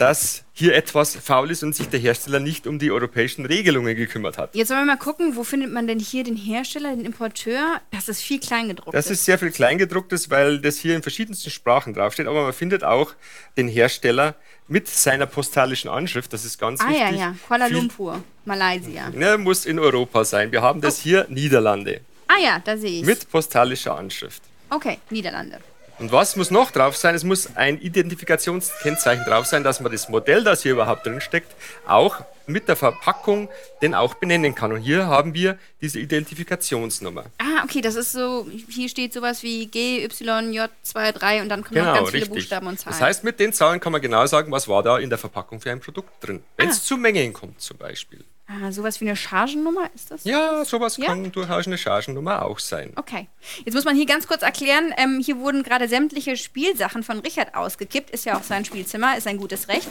dass 0.00 0.44
hier 0.54 0.74
etwas 0.74 1.14
faul 1.14 1.50
ist 1.50 1.62
und 1.62 1.74
sich 1.76 1.90
der 1.90 2.00
Hersteller 2.00 2.40
nicht 2.40 2.66
um 2.66 2.78
die 2.78 2.90
europäischen 2.90 3.44
Regelungen 3.44 3.94
gekümmert 3.94 4.38
hat. 4.38 4.54
Jetzt 4.54 4.70
wollen 4.70 4.80
wir 4.80 4.86
mal 4.86 4.96
gucken, 4.96 5.36
wo 5.36 5.44
findet 5.44 5.70
man 5.70 5.86
denn 5.86 5.98
hier 5.98 6.24
den 6.24 6.36
Hersteller, 6.36 6.96
den 6.96 7.04
Importeur? 7.04 7.82
Das 7.90 8.08
ist 8.08 8.22
viel 8.22 8.40
kleingedruckt. 8.40 8.94
Das 8.94 9.10
ist 9.10 9.26
sehr 9.26 9.38
viel 9.38 9.50
Kleingedrucktes, 9.50 10.30
weil 10.30 10.58
das 10.58 10.78
hier 10.78 10.96
in 10.96 11.02
verschiedensten 11.02 11.50
Sprachen 11.50 11.92
draufsteht, 11.92 12.26
aber 12.28 12.44
man 12.44 12.52
findet 12.54 12.82
auch 12.82 13.12
den 13.58 13.68
Hersteller 13.68 14.36
mit 14.68 14.88
seiner 14.88 15.26
postalischen 15.26 15.90
Anschrift, 15.90 16.32
das 16.32 16.46
ist 16.46 16.58
ganz 16.58 16.80
Ah 16.80 16.88
wichtig. 16.88 17.00
ja, 17.02 17.10
ja. 17.10 17.34
Kuala 17.46 17.66
Lumpur, 17.66 18.22
Malaysia. 18.46 19.10
Ne, 19.10 19.36
muss 19.36 19.66
in 19.66 19.78
Europa 19.78 20.24
sein. 20.24 20.50
Wir 20.50 20.62
haben 20.62 20.80
das 20.80 20.98
hier 20.98 21.26
Niederlande 21.28 22.00
Ah 22.26 22.40
ja, 22.42 22.58
da 22.64 22.78
sehe 22.78 23.00
ich. 23.00 23.04
mit 23.04 23.28
postalischer 23.30 23.96
Anschrift. 23.98 24.40
Okay, 24.70 24.98
Niederlande. 25.10 25.58
Und 26.00 26.12
was 26.12 26.34
muss 26.34 26.50
noch 26.50 26.70
drauf 26.70 26.96
sein? 26.96 27.14
Es 27.14 27.24
muss 27.24 27.56
ein 27.56 27.78
Identifikationskennzeichen 27.78 29.24
drauf 29.26 29.44
sein, 29.46 29.62
dass 29.62 29.80
man 29.80 29.92
das 29.92 30.08
Modell, 30.08 30.42
das 30.42 30.62
hier 30.62 30.72
überhaupt 30.72 31.04
drin 31.04 31.20
steckt, 31.20 31.54
auch 31.86 32.22
mit 32.46 32.68
der 32.68 32.76
Verpackung 32.76 33.48
denn 33.82 33.94
auch 33.94 34.14
benennen 34.14 34.54
kann. 34.54 34.72
Und 34.72 34.80
hier 34.80 35.06
haben 35.08 35.34
wir 35.34 35.58
diese 35.82 36.00
Identifikationsnummer. 36.00 37.26
Ah, 37.38 37.62
okay, 37.64 37.82
das 37.82 37.94
ist 37.96 38.12
so, 38.12 38.46
hier 38.70 38.88
steht 38.88 39.12
sowas 39.12 39.42
wie 39.42 39.66
G, 39.66 40.02
Y, 40.04 40.52
J, 40.54 40.70
2, 40.82 41.12
3 41.12 41.42
und 41.42 41.48
dann 41.50 41.62
kommen 41.62 41.76
noch 41.76 41.84
Genau, 41.84 41.94
ganz 41.96 42.10
viele 42.10 42.22
richtig. 42.22 42.34
Buchstaben 42.34 42.66
und 42.66 42.80
Zahlen. 42.80 42.92
Das 42.98 43.00
heißt, 43.02 43.22
mit 43.24 43.38
den 43.38 43.52
Zahlen 43.52 43.78
kann 43.78 43.92
man 43.92 44.00
genau 44.00 44.24
sagen, 44.26 44.50
was 44.50 44.66
war 44.68 44.82
da 44.82 44.98
in 44.98 45.10
der 45.10 45.18
Verpackung 45.18 45.60
für 45.60 45.70
ein 45.70 45.80
Produkt 45.80 46.10
drin. 46.26 46.42
Wenn 46.56 46.68
Ah. 46.68 46.70
es 46.72 46.82
zu 46.82 46.96
Mengen 46.96 47.32
kommt 47.34 47.60
zum 47.60 47.76
Beispiel. 47.76 48.24
Ah, 48.50 48.72
sowas 48.72 49.00
wie 49.00 49.06
eine 49.06 49.16
Chargennummer 49.16 49.88
ist 49.94 50.10
das? 50.10 50.24
Ja, 50.24 50.64
sowas 50.64 50.96
Ja? 50.96 51.06
kann 51.06 51.30
durchaus 51.32 51.66
eine 51.66 51.78
Chargennummer 51.78 52.44
auch 52.44 52.58
sein. 52.58 52.92
Okay. 52.96 53.28
Jetzt 53.64 53.74
muss 53.74 53.84
man 53.84 53.96
hier 53.96 54.06
ganz 54.06 54.26
kurz 54.26 54.42
erklären, 54.42 54.92
ähm, 54.96 55.20
hier 55.24 55.38
wurden 55.38 55.62
gerade 55.62 55.88
sämtliche 55.88 56.36
Spielsachen 56.36 57.02
von 57.02 57.20
Richard 57.20 57.54
ausgekippt. 57.54 58.10
Ist 58.10 58.24
ja 58.24 58.36
auch 58.36 58.42
sein 58.42 58.64
Spielzimmer, 58.64 59.16
ist 59.16 59.26
ein 59.26 59.38
gutes 59.38 59.68
Recht. 59.68 59.88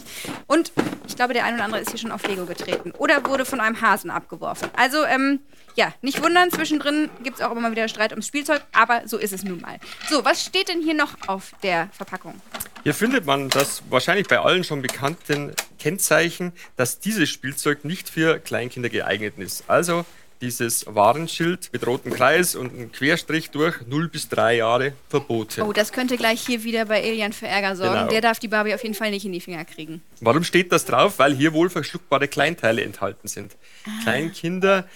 Und 0.47 0.71
ich 1.07 1.15
glaube, 1.15 1.33
der 1.33 1.45
ein 1.45 1.55
oder 1.55 1.63
andere 1.63 1.81
ist 1.81 1.89
hier 1.89 1.99
schon 1.99 2.11
auf 2.11 2.27
Lego 2.27 2.45
getreten. 2.45 2.91
Oder 2.97 3.25
wurde 3.25 3.45
von 3.45 3.59
einem 3.59 3.81
Hasen 3.81 4.11
abgeworfen. 4.11 4.69
Also, 4.75 5.03
ähm, 5.05 5.39
ja, 5.79 5.93
nicht 6.01 6.21
wundern, 6.21 6.51
zwischendrin 6.51 7.09
gibt 7.23 7.39
es 7.39 7.41
auch 7.41 7.55
immer 7.55 7.71
wieder 7.71 7.87
Streit 7.87 8.11
ums 8.11 8.27
Spielzeug, 8.27 8.61
aber 8.73 9.03
so 9.05 9.17
ist 9.17 9.31
es 9.31 9.45
nun 9.45 9.61
mal. 9.61 9.79
So, 10.09 10.25
was 10.25 10.43
steht 10.43 10.67
denn 10.67 10.81
hier 10.81 10.93
noch 10.93 11.15
auf 11.27 11.53
der 11.63 11.87
Verpackung? 11.93 12.39
Hier 12.83 12.93
findet 12.93 13.25
man 13.25 13.47
das 13.47 13.81
wahrscheinlich 13.89 14.27
bei 14.27 14.39
allen 14.39 14.65
schon 14.65 14.81
bekannten 14.81 15.53
Kennzeichen, 15.79 16.51
dass 16.75 16.99
dieses 16.99 17.29
Spielzeug 17.29 17.85
nicht 17.85 18.09
für 18.09 18.39
Kleinkinder 18.39 18.89
geeignet 18.89 19.35
ist. 19.37 19.69
Also 19.69 20.05
dieses 20.41 20.85
Warenschild 20.85 21.69
mit 21.71 21.85
rotem 21.85 22.13
Kreis 22.13 22.55
und 22.55 22.73
einem 22.73 22.91
Querstrich 22.91 23.51
durch 23.51 23.75
0 23.87 24.09
bis 24.09 24.29
3 24.29 24.57
Jahre 24.57 24.93
verboten. 25.07 25.61
Oh, 25.61 25.73
das 25.73 25.91
könnte 25.91 26.17
gleich 26.17 26.45
hier 26.45 26.63
wieder 26.63 26.85
bei 26.85 27.01
Alien 27.03 27.33
für 27.33 27.47
Ärger 27.47 27.75
sorgen. 27.75 27.93
Genau. 27.93 28.09
Der 28.09 28.21
darf 28.21 28.39
die 28.39 28.47
Barbie 28.47 28.73
auf 28.73 28.83
jeden 28.83 28.95
Fall 28.95 29.11
nicht 29.11 29.25
in 29.25 29.33
die 29.33 29.41
Finger 29.41 29.63
kriegen. 29.65 30.01
Warum 30.21 30.43
steht 30.43 30.71
das 30.71 30.85
drauf? 30.85 31.19
Weil 31.19 31.33
hier 31.35 31.53
wohl 31.53 31.69
verschluckbare 31.69 32.27
Kleinteile 32.27 32.83
enthalten 32.83 33.27
sind. 33.27 33.55
Kleinkinder 34.03 34.87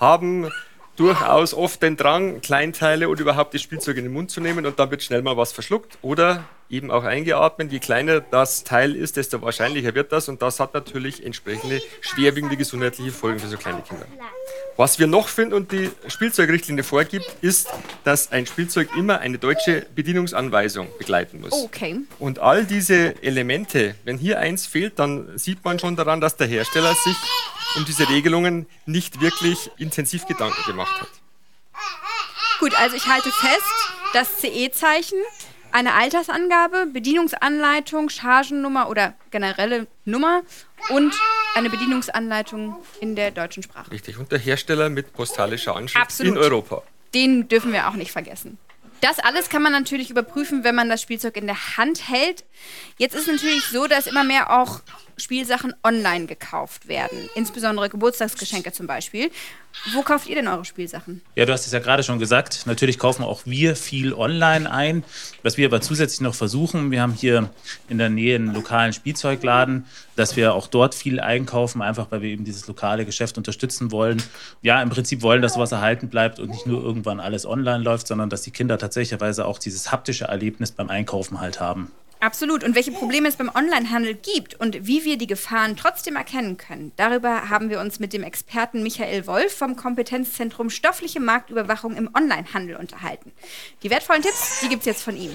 haben 0.00 0.50
durchaus 0.96 1.54
oft 1.54 1.82
den 1.82 1.96
Drang, 1.96 2.40
Kleinteile 2.40 3.08
und 3.08 3.18
überhaupt 3.18 3.54
das 3.54 3.62
Spielzeug 3.62 3.96
in 3.96 4.04
den 4.04 4.12
Mund 4.12 4.30
zu 4.30 4.40
nehmen 4.40 4.66
und 4.66 4.78
dann 4.78 4.90
wird 4.90 5.02
schnell 5.02 5.22
mal 5.22 5.36
was 5.36 5.52
verschluckt 5.52 5.98
oder 6.02 6.44
eben 6.68 6.90
auch 6.90 7.04
eingeatmet. 7.04 7.70
Je 7.70 7.78
kleiner 7.78 8.20
das 8.20 8.64
Teil 8.64 8.94
ist, 8.94 9.16
desto 9.16 9.42
wahrscheinlicher 9.42 9.94
wird 9.94 10.12
das 10.12 10.28
und 10.28 10.42
das 10.42 10.58
hat 10.60 10.74
natürlich 10.74 11.24
entsprechende 11.24 11.80
schwerwiegende 12.00 12.56
gesundheitliche 12.56 13.10
Folgen 13.10 13.38
für 13.38 13.48
so 13.48 13.56
kleine 13.56 13.82
Kinder. 13.82 14.06
Was 14.76 14.98
wir 14.98 15.06
noch 15.06 15.28
finden 15.28 15.54
und 15.54 15.70
die 15.70 15.90
Spielzeugrichtlinie 16.08 16.82
vorgibt, 16.82 17.26
ist, 17.42 17.68
dass 18.04 18.32
ein 18.32 18.46
Spielzeug 18.46 18.88
immer 18.96 19.18
eine 19.18 19.38
deutsche 19.38 19.86
Bedienungsanweisung 19.94 20.88
begleiten 20.98 21.42
muss. 21.42 21.52
Okay. 21.52 22.00
Und 22.18 22.38
all 22.38 22.64
diese 22.64 23.22
Elemente, 23.22 23.94
wenn 24.04 24.16
hier 24.16 24.38
eins 24.38 24.66
fehlt, 24.66 24.98
dann 24.98 25.36
sieht 25.36 25.62
man 25.64 25.78
schon 25.78 25.96
daran, 25.96 26.22
dass 26.22 26.36
der 26.36 26.46
Hersteller 26.46 26.94
sich 26.94 27.16
um 27.76 27.84
diese 27.84 28.08
Regelungen 28.08 28.66
nicht 28.86 29.20
wirklich 29.20 29.70
intensiv 29.78 30.26
Gedanken 30.26 30.62
gemacht 30.66 31.00
hat. 31.00 31.08
Gut, 32.60 32.74
also 32.74 32.96
ich 32.96 33.06
halte 33.06 33.30
fest, 33.30 33.62
das 34.12 34.40
CE-Zeichen, 34.40 35.18
eine 35.72 35.94
Altersangabe, 35.94 36.86
Bedienungsanleitung, 36.86 38.08
Chargennummer 38.08 38.88
oder 38.88 39.14
generelle 39.30 39.86
Nummer 40.04 40.42
und 40.90 41.14
eine 41.54 41.70
Bedienungsanleitung 41.70 42.76
in 43.00 43.16
der 43.16 43.30
deutschen 43.30 43.62
Sprache. 43.62 43.90
Richtig. 43.90 44.18
Und 44.18 44.30
der 44.30 44.38
Hersteller 44.38 44.90
mit 44.90 45.12
postalischer 45.12 45.74
Anschrift 45.74 46.04
Absolut. 46.04 46.36
in 46.36 46.38
Europa. 46.38 46.82
Den 47.14 47.48
dürfen 47.48 47.72
wir 47.72 47.88
auch 47.88 47.94
nicht 47.94 48.12
vergessen. 48.12 48.58
Das 49.00 49.18
alles 49.18 49.48
kann 49.48 49.62
man 49.62 49.72
natürlich 49.72 50.10
überprüfen, 50.10 50.62
wenn 50.62 50.76
man 50.76 50.88
das 50.88 51.02
Spielzeug 51.02 51.36
in 51.36 51.46
der 51.46 51.76
Hand 51.76 52.08
hält. 52.08 52.44
Jetzt 52.98 53.16
ist 53.16 53.26
natürlich 53.26 53.64
so, 53.66 53.88
dass 53.88 54.06
immer 54.06 54.22
mehr 54.22 54.50
auch 54.50 54.80
Spielsachen 55.22 55.74
online 55.82 56.26
gekauft 56.26 56.88
werden. 56.88 57.16
Insbesondere 57.34 57.88
Geburtstagsgeschenke 57.88 58.72
zum 58.72 58.86
Beispiel. 58.86 59.30
Wo 59.94 60.02
kauft 60.02 60.28
ihr 60.28 60.34
denn 60.34 60.48
eure 60.48 60.64
Spielsachen? 60.64 61.22
Ja, 61.34 61.46
du 61.46 61.52
hast 61.52 61.66
es 61.66 61.72
ja 61.72 61.78
gerade 61.78 62.02
schon 62.02 62.18
gesagt. 62.18 62.66
Natürlich 62.66 62.98
kaufen 62.98 63.24
auch 63.24 63.42
wir 63.46 63.74
viel 63.74 64.12
online 64.12 64.70
ein. 64.70 65.02
Was 65.42 65.56
wir 65.56 65.66
aber 65.66 65.80
zusätzlich 65.80 66.20
noch 66.20 66.34
versuchen, 66.34 66.90
wir 66.90 67.00
haben 67.00 67.14
hier 67.14 67.50
in 67.88 67.98
der 67.98 68.10
Nähe 68.10 68.34
einen 68.34 68.52
lokalen 68.52 68.92
Spielzeugladen, 68.92 69.86
dass 70.14 70.36
wir 70.36 70.54
auch 70.54 70.66
dort 70.66 70.94
viel 70.94 71.20
einkaufen, 71.20 71.80
einfach 71.80 72.10
weil 72.10 72.20
wir 72.20 72.28
eben 72.28 72.44
dieses 72.44 72.66
lokale 72.66 73.06
Geschäft 73.06 73.38
unterstützen 73.38 73.92
wollen. 73.92 74.22
Ja, 74.60 74.82
im 74.82 74.90
Prinzip 74.90 75.22
wollen, 75.22 75.40
dass 75.40 75.54
sowas 75.54 75.72
erhalten 75.72 76.08
bleibt 76.08 76.38
und 76.38 76.50
nicht 76.50 76.66
nur 76.66 76.82
irgendwann 76.82 77.20
alles 77.20 77.46
online 77.46 77.82
läuft, 77.82 78.06
sondern 78.06 78.28
dass 78.28 78.42
die 78.42 78.50
Kinder 78.50 78.76
tatsächlicherweise 78.76 79.46
auch 79.46 79.58
dieses 79.58 79.90
haptische 79.90 80.26
Erlebnis 80.26 80.72
beim 80.72 80.90
Einkaufen 80.90 81.40
halt 81.40 81.60
haben. 81.60 81.90
Absolut. 82.22 82.62
Und 82.62 82.76
welche 82.76 82.92
Probleme 82.92 83.28
es 83.28 83.34
beim 83.34 83.50
Onlinehandel 83.52 84.14
gibt 84.14 84.54
und 84.54 84.86
wie 84.86 85.04
wir 85.04 85.18
die 85.18 85.26
Gefahren 85.26 85.76
trotzdem 85.76 86.14
erkennen 86.14 86.56
können, 86.56 86.92
darüber 86.94 87.50
haben 87.50 87.68
wir 87.68 87.80
uns 87.80 87.98
mit 87.98 88.12
dem 88.12 88.22
Experten 88.22 88.84
Michael 88.84 89.26
Wolf 89.26 89.52
vom 89.52 89.74
Kompetenzzentrum 89.74 90.70
Stoffliche 90.70 91.18
Marktüberwachung 91.18 91.96
im 91.96 92.08
Onlinehandel 92.16 92.76
unterhalten. 92.76 93.32
Die 93.82 93.90
wertvollen 93.90 94.22
Tipps, 94.22 94.60
die 94.60 94.68
gibt 94.68 94.82
es 94.82 94.86
jetzt 94.86 95.02
von 95.02 95.16
ihm. 95.16 95.32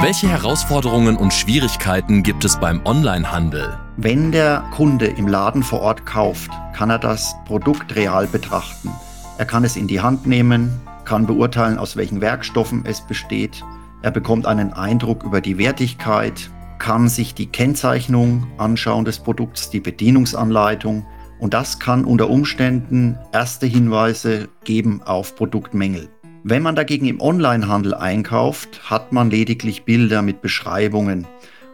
Welche 0.00 0.28
Herausforderungen 0.28 1.16
und 1.16 1.32
Schwierigkeiten 1.32 2.24
gibt 2.24 2.44
es 2.44 2.58
beim 2.58 2.84
Onlinehandel? 2.84 3.85
Wenn 3.98 4.30
der 4.30 4.62
Kunde 4.74 5.06
im 5.06 5.26
Laden 5.26 5.62
vor 5.62 5.80
Ort 5.80 6.04
kauft, 6.04 6.50
kann 6.74 6.90
er 6.90 6.98
das 6.98 7.34
Produkt 7.46 7.96
real 7.96 8.26
betrachten. 8.26 8.90
Er 9.38 9.46
kann 9.46 9.64
es 9.64 9.74
in 9.74 9.86
die 9.86 10.02
Hand 10.02 10.26
nehmen, 10.26 10.70
kann 11.06 11.26
beurteilen, 11.26 11.78
aus 11.78 11.96
welchen 11.96 12.20
Werkstoffen 12.20 12.84
es 12.84 13.00
besteht. 13.00 13.64
Er 14.02 14.10
bekommt 14.10 14.44
einen 14.44 14.74
Eindruck 14.74 15.24
über 15.24 15.40
die 15.40 15.56
Wertigkeit, 15.56 16.50
kann 16.78 17.08
sich 17.08 17.32
die 17.32 17.46
Kennzeichnung 17.46 18.46
anschauen 18.58 19.06
des 19.06 19.18
Produkts, 19.18 19.70
die 19.70 19.80
Bedienungsanleitung 19.80 21.06
und 21.38 21.54
das 21.54 21.78
kann 21.78 22.04
unter 22.04 22.28
Umständen 22.28 23.18
erste 23.32 23.64
Hinweise 23.64 24.50
geben 24.64 25.00
auf 25.06 25.36
Produktmängel. 25.36 26.10
Wenn 26.44 26.62
man 26.62 26.76
dagegen 26.76 27.06
im 27.06 27.18
Onlinehandel 27.18 27.94
einkauft, 27.94 28.90
hat 28.90 29.12
man 29.12 29.30
lediglich 29.30 29.84
Bilder 29.84 30.20
mit 30.20 30.42
Beschreibungen 30.42 31.26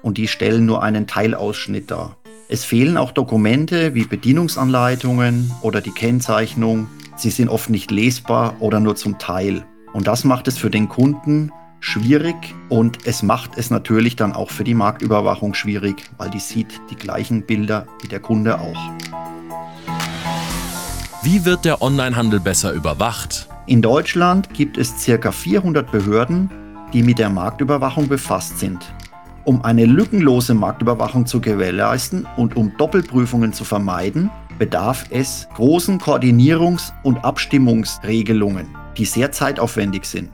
und 0.03 0.19
die 0.19 0.29
stellen 0.29 0.67
nur 0.67 0.83
einen 0.83 1.07
Teilausschnitt 1.07 1.91
dar. 1.91 2.17
Es 2.49 2.65
fehlen 2.65 2.97
auch 2.97 3.13
Dokumente 3.13 3.95
wie 3.95 4.05
Bedienungsanleitungen 4.05 5.51
oder 5.63 5.81
die 5.81 5.93
Kennzeichnung. 5.93 6.87
Sie 7.17 7.31
sind 7.31 7.49
oft 7.49 7.71
nicht 7.71 7.91
lesbar 7.91 8.57
oder 8.61 8.79
nur 8.79 8.97
zum 8.97 9.19
Teil. 9.19 9.65
Und 9.93 10.07
das 10.07 10.25
macht 10.25 10.49
es 10.49 10.59
für 10.59 10.71
den 10.71 10.89
Kunden 10.89 11.51
schwierig 11.81 12.37
und 12.69 13.07
es 13.07 13.23
macht 13.23 13.53
es 13.57 13.71
natürlich 13.71 14.17
dann 14.17 14.33
auch 14.33 14.51
für 14.51 14.65
die 14.65 14.75
Marktüberwachung 14.75 15.55
schwierig, 15.55 16.11
weil 16.17 16.31
die 16.31 16.39
sieht 16.39 16.81
die 16.91 16.97
gleichen 16.97 17.45
Bilder 17.45 17.87
wie 18.01 18.09
der 18.09 18.21
Kunde 18.21 18.61
auch. 18.61 18.79
Wie 21.23 21.45
wird 21.45 21.65
der 21.65 21.83
Onlinehandel 21.83 22.41
besser 22.41 22.73
überwacht? 22.73 23.49
In 23.67 23.83
Deutschland 23.83 24.53
gibt 24.55 24.77
es 24.77 24.95
ca. 25.05 25.33
400 25.33 25.91
Behörden, 25.91 26.51
die 26.93 27.03
mit 27.03 27.19
der 27.19 27.31
Marktüberwachung 27.31 28.09
befasst 28.09 28.59
sind. 28.59 28.93
Um 29.45 29.65
eine 29.65 29.87
lückenlose 29.87 30.55
Marktüberwachung 30.55 31.27
zu 31.27 31.41
gewährleisten 31.41 32.29
und 32.37 32.57
um 32.57 32.77
Doppelprüfungen 32.77 33.53
zu 33.53 33.65
vermeiden, 33.65 34.31
bedarf 34.57 35.07
es 35.11 35.49
großen 35.57 35.99
Koordinierungs- 35.99 36.93
und 37.03 37.25
Abstimmungsregelungen, 37.25 38.69
die 38.97 39.05
sehr 39.05 39.33
zeitaufwendig 39.33 40.05
sind. 40.05 40.31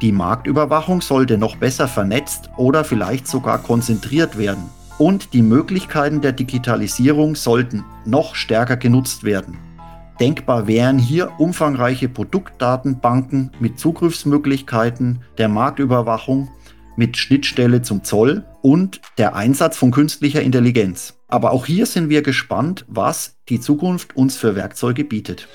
Die 0.00 0.12
Marktüberwachung 0.12 1.00
sollte 1.00 1.38
noch 1.38 1.56
besser 1.56 1.88
vernetzt 1.88 2.50
oder 2.56 2.84
vielleicht 2.84 3.26
sogar 3.26 3.58
konzentriert 3.58 4.38
werden. 4.38 4.70
Und 4.98 5.32
die 5.32 5.42
Möglichkeiten 5.42 6.20
der 6.20 6.32
Digitalisierung 6.32 7.34
sollten 7.34 7.84
noch 8.04 8.36
stärker 8.36 8.76
genutzt 8.76 9.24
werden. 9.24 9.58
Denkbar 10.20 10.68
wären 10.68 10.98
hier 10.98 11.32
umfangreiche 11.38 12.08
Produktdatenbanken 12.08 13.50
mit 13.58 13.80
Zugriffsmöglichkeiten 13.80 15.22
der 15.36 15.48
Marktüberwachung 15.48 16.48
mit 16.96 17.16
Schnittstelle 17.16 17.82
zum 17.82 18.04
Zoll 18.04 18.44
und 18.62 19.00
der 19.18 19.36
Einsatz 19.36 19.76
von 19.76 19.90
künstlicher 19.90 20.42
Intelligenz. 20.42 21.14
Aber 21.28 21.52
auch 21.52 21.66
hier 21.66 21.86
sind 21.86 22.08
wir 22.08 22.22
gespannt, 22.22 22.84
was 22.88 23.36
die 23.48 23.60
Zukunft 23.60 24.16
uns 24.16 24.36
für 24.36 24.54
Werkzeuge 24.54 25.04
bietet. 25.04 25.48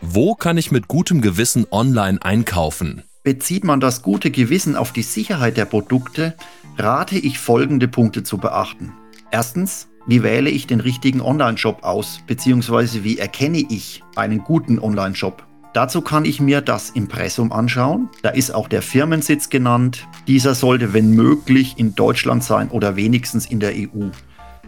Wo 0.00 0.34
kann 0.34 0.58
ich 0.58 0.70
mit 0.70 0.88
gutem 0.88 1.20
Gewissen 1.20 1.66
online 1.70 2.18
einkaufen? 2.22 3.02
Bezieht 3.22 3.64
man 3.64 3.80
das 3.80 4.02
gute 4.02 4.30
Gewissen 4.30 4.76
auf 4.76 4.92
die 4.92 5.02
Sicherheit 5.02 5.56
der 5.56 5.64
Produkte, 5.64 6.34
rate 6.78 7.18
ich 7.18 7.38
folgende 7.38 7.88
Punkte 7.88 8.22
zu 8.22 8.38
beachten. 8.38 8.92
Erstens, 9.30 9.88
wie 10.06 10.22
wähle 10.22 10.50
ich 10.50 10.66
den 10.66 10.80
richtigen 10.80 11.20
Online-Shop 11.20 11.82
aus, 11.82 12.20
beziehungsweise 12.26 13.02
wie 13.02 13.18
erkenne 13.18 13.58
ich 13.58 14.04
einen 14.14 14.44
guten 14.44 14.78
Online-Shop? 14.78 15.45
Dazu 15.76 16.00
kann 16.00 16.24
ich 16.24 16.40
mir 16.40 16.62
das 16.62 16.88
Impressum 16.88 17.52
anschauen. 17.52 18.08
Da 18.22 18.30
ist 18.30 18.50
auch 18.50 18.66
der 18.66 18.80
Firmensitz 18.80 19.50
genannt. 19.50 20.08
Dieser 20.26 20.54
sollte, 20.54 20.94
wenn 20.94 21.10
möglich, 21.10 21.74
in 21.76 21.94
Deutschland 21.94 22.42
sein 22.42 22.70
oder 22.70 22.96
wenigstens 22.96 23.44
in 23.44 23.60
der 23.60 23.72
EU. 23.74 24.08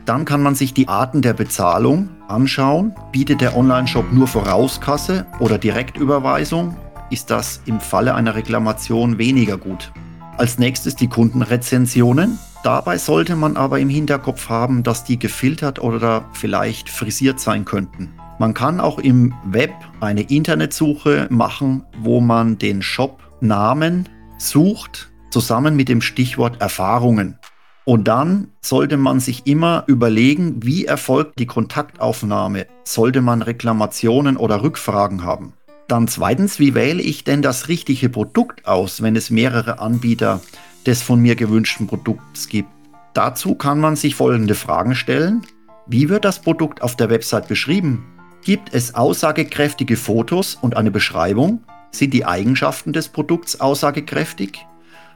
Dann 0.05 0.27
kann 0.27 0.43
man 0.43 0.55
sich 0.55 0.75
die 0.75 0.87
Arten 0.87 1.23
der 1.23 1.33
Bezahlung 1.33 2.11
anschauen. 2.29 2.95
Bietet 3.11 3.41
der 3.41 3.57
Online-Shop 3.57 4.12
nur 4.12 4.27
Vorauskasse 4.27 5.25
oder 5.41 5.57
Direktüberweisung? 5.57 6.77
Ist 7.09 7.31
das 7.31 7.62
im 7.65 7.81
Falle 7.81 8.15
einer 8.15 8.35
Reklamation 8.35 9.17
weniger 9.17 9.57
gut? 9.57 9.91
Als 10.37 10.59
nächstes 10.59 10.95
die 10.95 11.09
Kundenrezensionen. 11.09 12.38
Dabei 12.65 12.99
sollte 12.99 13.35
man 13.35 13.57
aber 13.57 13.79
im 13.79 13.88
Hinterkopf 13.88 14.50
haben, 14.50 14.83
dass 14.83 15.05
die 15.05 15.19
gefiltert 15.19 15.79
oder 15.79 16.27
vielleicht 16.35 16.91
frisiert 16.91 17.41
sein 17.41 17.65
könnten. 17.65 18.12
Man 18.38 18.54
kann 18.54 18.78
auch 18.78 19.00
im 19.00 19.35
Web 19.45 19.73
eine 20.00 20.23
Internetsuche 20.23 21.26
machen, 21.28 21.85
wo 22.00 22.21
man 22.21 22.57
den 22.57 22.83
Shop-Namen 22.83 24.09
sucht, 24.38 25.11
zusammen 25.30 25.75
mit 25.75 25.88
dem 25.88 26.00
Stichwort 26.00 26.61
Erfahrungen. 26.61 27.38
Und 27.85 28.07
dann 28.07 28.49
sollte 28.61 28.97
man 28.97 29.18
sich 29.18 29.47
immer 29.47 29.83
überlegen, 29.88 30.62
wie 30.62 30.85
erfolgt 30.85 31.38
die 31.40 31.47
Kontaktaufnahme, 31.47 32.66
sollte 32.85 33.23
man 33.23 33.42
Reklamationen 33.42 34.37
oder 34.37 34.62
Rückfragen 34.62 35.25
haben. 35.25 35.54
Dann 35.88 36.07
zweitens, 36.07 36.61
wie 36.61 36.75
wähle 36.75 37.02
ich 37.02 37.25
denn 37.25 37.42
das 37.42 37.66
richtige 37.66 38.09
Produkt 38.09 38.66
aus, 38.66 39.02
wenn 39.02 39.16
es 39.16 39.30
mehrere 39.30 39.80
Anbieter 39.80 40.42
des 40.87 41.02
von 41.02 41.18
mir 41.18 41.35
gewünschten 41.35 41.88
Produkts 41.88 42.49
gibt? 42.49 42.68
Dazu 43.14 43.57
kann 43.57 43.80
man 43.80 43.97
sich 43.97 44.14
folgende 44.14 44.54
Fragen 44.54 44.95
stellen. 44.95 45.42
Wie 45.87 46.09
wird 46.09 46.25
das 46.25 46.40
Produkt 46.40 46.83
auf 46.83 46.95
der 46.95 47.11
Website 47.11 47.49
beschrieben? 47.49 48.04
Gibt 48.45 48.73
es 48.73 48.95
aussagekräftige 48.95 49.97
Fotos 49.97 50.57
und 50.61 50.76
eine 50.76 50.90
Beschreibung? 50.90 51.61
Sind 51.90 52.14
die 52.14 52.25
Eigenschaften 52.25 52.92
des 52.92 53.09
Produkts 53.09 53.61
aussagekräftig? 53.61 54.64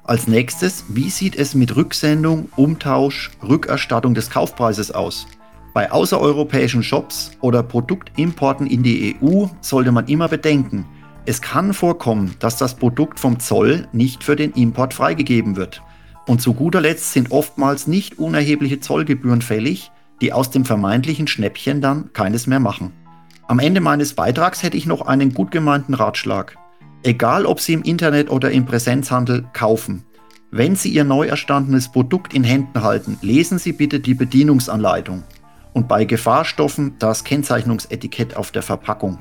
Als 0.05 0.27
nächstes, 0.27 0.85
wie 0.89 1.11
sieht 1.11 1.37
es 1.37 1.55
mit 1.55 1.77
Rücksendung, 1.77 2.49
Umtausch, 2.57 3.31
Rückerstattung 3.43 4.15
des 4.15 4.31
Kaufpreises 4.31 4.91
aus? 4.91 5.27
Bei 5.75 5.91
außereuropäischen 5.91 6.83
Shops 6.83 7.31
oder 7.41 7.63
Produktimporten 7.63 8.67
in 8.67 8.83
die 8.83 9.17
EU 9.23 9.47
sollte 9.61 9.93
man 9.93 10.09
immer 10.09 10.29
bedenken, 10.29 10.87
es 11.25 11.41
kann 11.41 11.73
vorkommen, 11.73 12.35
dass 12.41 12.57
das 12.57 12.75
Produkt 12.75 13.21
vom 13.21 13.39
Zoll 13.39 13.87
nicht 13.93 14.25
für 14.25 14.35
den 14.35 14.53
Import 14.53 14.93
freigegeben 14.93 15.55
wird. 15.55 15.81
Und 16.27 16.43
zu 16.43 16.53
guter 16.53 16.81
Letzt 16.81 17.13
sind 17.13 17.31
oftmals 17.31 17.87
nicht 17.87 18.19
unerhebliche 18.19 18.81
Zollgebühren 18.81 19.41
fällig, 19.41 19.93
die 20.21 20.33
aus 20.33 20.51
dem 20.51 20.65
vermeintlichen 20.65 21.29
Schnäppchen 21.29 21.81
dann 21.81 22.13
keines 22.13 22.49
mehr 22.49 22.61
machen. 22.61 22.93
Am 23.49 23.59
Ende 23.59 23.81
meines 23.81 24.15
Beitrags 24.15 24.63
hätte 24.63 24.77
ich 24.77 24.87
noch 24.87 25.03
einen 25.03 25.35
gut 25.35 25.51
gemeinten 25.51 25.95
Ratschlag. 25.95 26.57
Egal, 27.03 27.45
ob 27.45 27.61
Sie 27.61 27.73
im 27.73 27.83
Internet 27.83 28.31
oder 28.31 28.51
im 28.51 28.65
Präsenzhandel 28.65 29.45
kaufen. 29.53 30.05
Wenn 30.51 30.77
Sie 30.77 30.91
Ihr 30.91 31.05
neu 31.05 31.27
erstandenes 31.27 31.91
Produkt 31.91 32.35
in 32.35 32.45
Händen 32.45 32.83
halten, 32.83 33.19
lesen 33.21 33.59
Sie 33.59 33.73
bitte 33.73 34.01
die 34.01 34.15
Bedienungsanleitung 34.15 35.25
und 35.73 35.89
bei 35.89 36.05
Gefahrstoffen 36.05 36.97
das 36.99 37.25
Kennzeichnungsetikett 37.25 38.37
auf 38.37 38.53
der 38.53 38.63
Verpackung. 38.63 39.19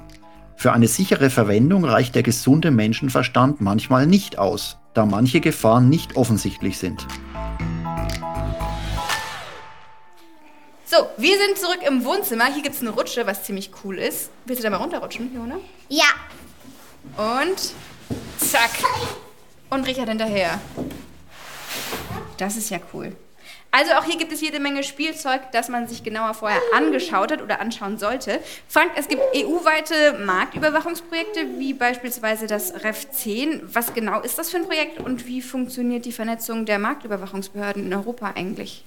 Für 0.55 0.73
eine 0.73 0.87
sichere 0.87 1.29
Verwendung 1.29 1.85
reicht 1.85 2.13
der 2.13 2.23
gesunde 2.23 2.69
Menschenverstand 2.69 3.61
manchmal 3.61 4.05
nicht 4.05 4.37
aus, 4.37 4.77
da 4.93 5.05
manche 5.05 5.39
Gefahren 5.39 5.89
nicht 5.89 6.15
offensichtlich 6.15 6.77
sind. 6.77 7.07
So, 10.91 11.07
wir 11.15 11.37
sind 11.37 11.57
zurück 11.57 11.79
im 11.87 12.03
Wohnzimmer. 12.03 12.47
Hier 12.53 12.61
gibt 12.61 12.75
es 12.75 12.81
eine 12.81 12.89
Rutsche, 12.89 13.25
was 13.25 13.45
ziemlich 13.45 13.71
cool 13.81 13.97
ist. 13.97 14.29
Willst 14.43 14.61
du 14.61 14.63
da 14.63 14.69
mal 14.71 14.83
runterrutschen, 14.83 15.33
Jona? 15.33 15.57
Ja. 15.87 16.03
Und 17.15 17.73
zack. 18.37 18.71
Und 19.69 19.87
Richard 19.87 20.09
hinterher. 20.09 20.59
Das 22.37 22.57
ist 22.57 22.69
ja 22.69 22.79
cool. 22.93 23.15
Also 23.71 23.93
auch 23.93 24.03
hier 24.03 24.17
gibt 24.17 24.33
es 24.33 24.41
jede 24.41 24.59
Menge 24.59 24.83
Spielzeug, 24.83 25.53
das 25.53 25.69
man 25.69 25.87
sich 25.87 26.03
genauer 26.03 26.33
vorher 26.33 26.59
angeschaut 26.75 27.31
hat 27.31 27.41
oder 27.41 27.61
anschauen 27.61 27.97
sollte. 27.97 28.41
Frank, 28.67 28.91
es 28.97 29.07
gibt 29.07 29.21
EU-weite 29.33 30.19
Marktüberwachungsprojekte, 30.25 31.57
wie 31.57 31.73
beispielsweise 31.73 32.47
das 32.47 32.83
REF 32.83 33.09
10. 33.11 33.61
Was 33.73 33.93
genau 33.93 34.19
ist 34.19 34.37
das 34.37 34.49
für 34.49 34.57
ein 34.57 34.67
Projekt 34.67 34.99
und 34.99 35.25
wie 35.25 35.41
funktioniert 35.41 36.03
die 36.03 36.11
Vernetzung 36.11 36.65
der 36.65 36.79
Marktüberwachungsbehörden 36.79 37.85
in 37.85 37.93
Europa 37.93 38.33
eigentlich? 38.35 38.83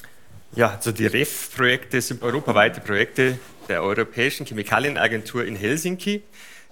Ja, 0.57 0.71
also 0.77 0.93
die 0.93 1.07
REF-Projekte 1.07 2.01
sind 2.01 2.23
europaweite 2.23 2.81
Projekte 2.81 3.41
der 3.69 3.83
Europäischen 3.83 4.47
Chemikalienagentur 4.47 5.45
in 5.45 5.57
Helsinki. 5.57 6.23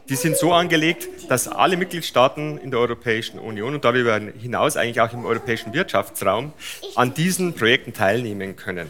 Die 0.08 0.14
sind 0.14 0.36
so 0.36 0.52
angelegt, 0.52 1.08
dass 1.28 1.48
alle 1.48 1.76
Mitgliedstaaten 1.76 2.58
in 2.58 2.70
der 2.70 2.78
Europäischen 2.78 3.40
Union 3.40 3.74
und 3.74 3.84
darüber 3.84 4.20
hinaus 4.20 4.76
eigentlich 4.76 5.00
auch 5.00 5.12
im 5.12 5.24
europäischen 5.24 5.72
Wirtschaftsraum 5.72 6.52
an 6.94 7.14
diesen 7.14 7.54
Projekten 7.54 7.92
teilnehmen 7.92 8.54
können. 8.54 8.88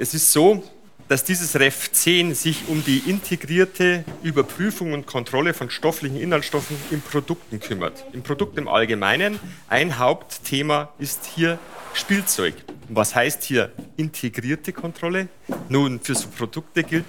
Es 0.00 0.14
ist 0.14 0.32
so, 0.32 0.64
dass 1.08 1.24
dieses 1.24 1.58
REF 1.58 1.92
10 1.92 2.34
sich 2.34 2.68
um 2.68 2.84
die 2.84 2.98
integrierte 2.98 4.04
Überprüfung 4.22 4.92
und 4.92 5.06
Kontrolle 5.06 5.54
von 5.54 5.70
stofflichen 5.70 6.16
Inhaltsstoffen 6.16 6.76
in 6.90 7.00
Produkten 7.00 7.60
kümmert. 7.60 8.04
Im 8.12 8.22
Produkt 8.22 8.58
im 8.58 8.68
Allgemeinen. 8.68 9.38
Ein 9.68 9.98
Hauptthema 9.98 10.92
ist 10.98 11.26
hier 11.34 11.58
Spielzeug. 11.92 12.54
Was 12.88 13.14
heißt 13.14 13.44
hier 13.44 13.72
integrierte 13.96 14.72
Kontrolle? 14.72 15.28
Nun, 15.68 16.00
für 16.00 16.14
so 16.14 16.28
Produkte 16.28 16.82
gilt 16.82 17.06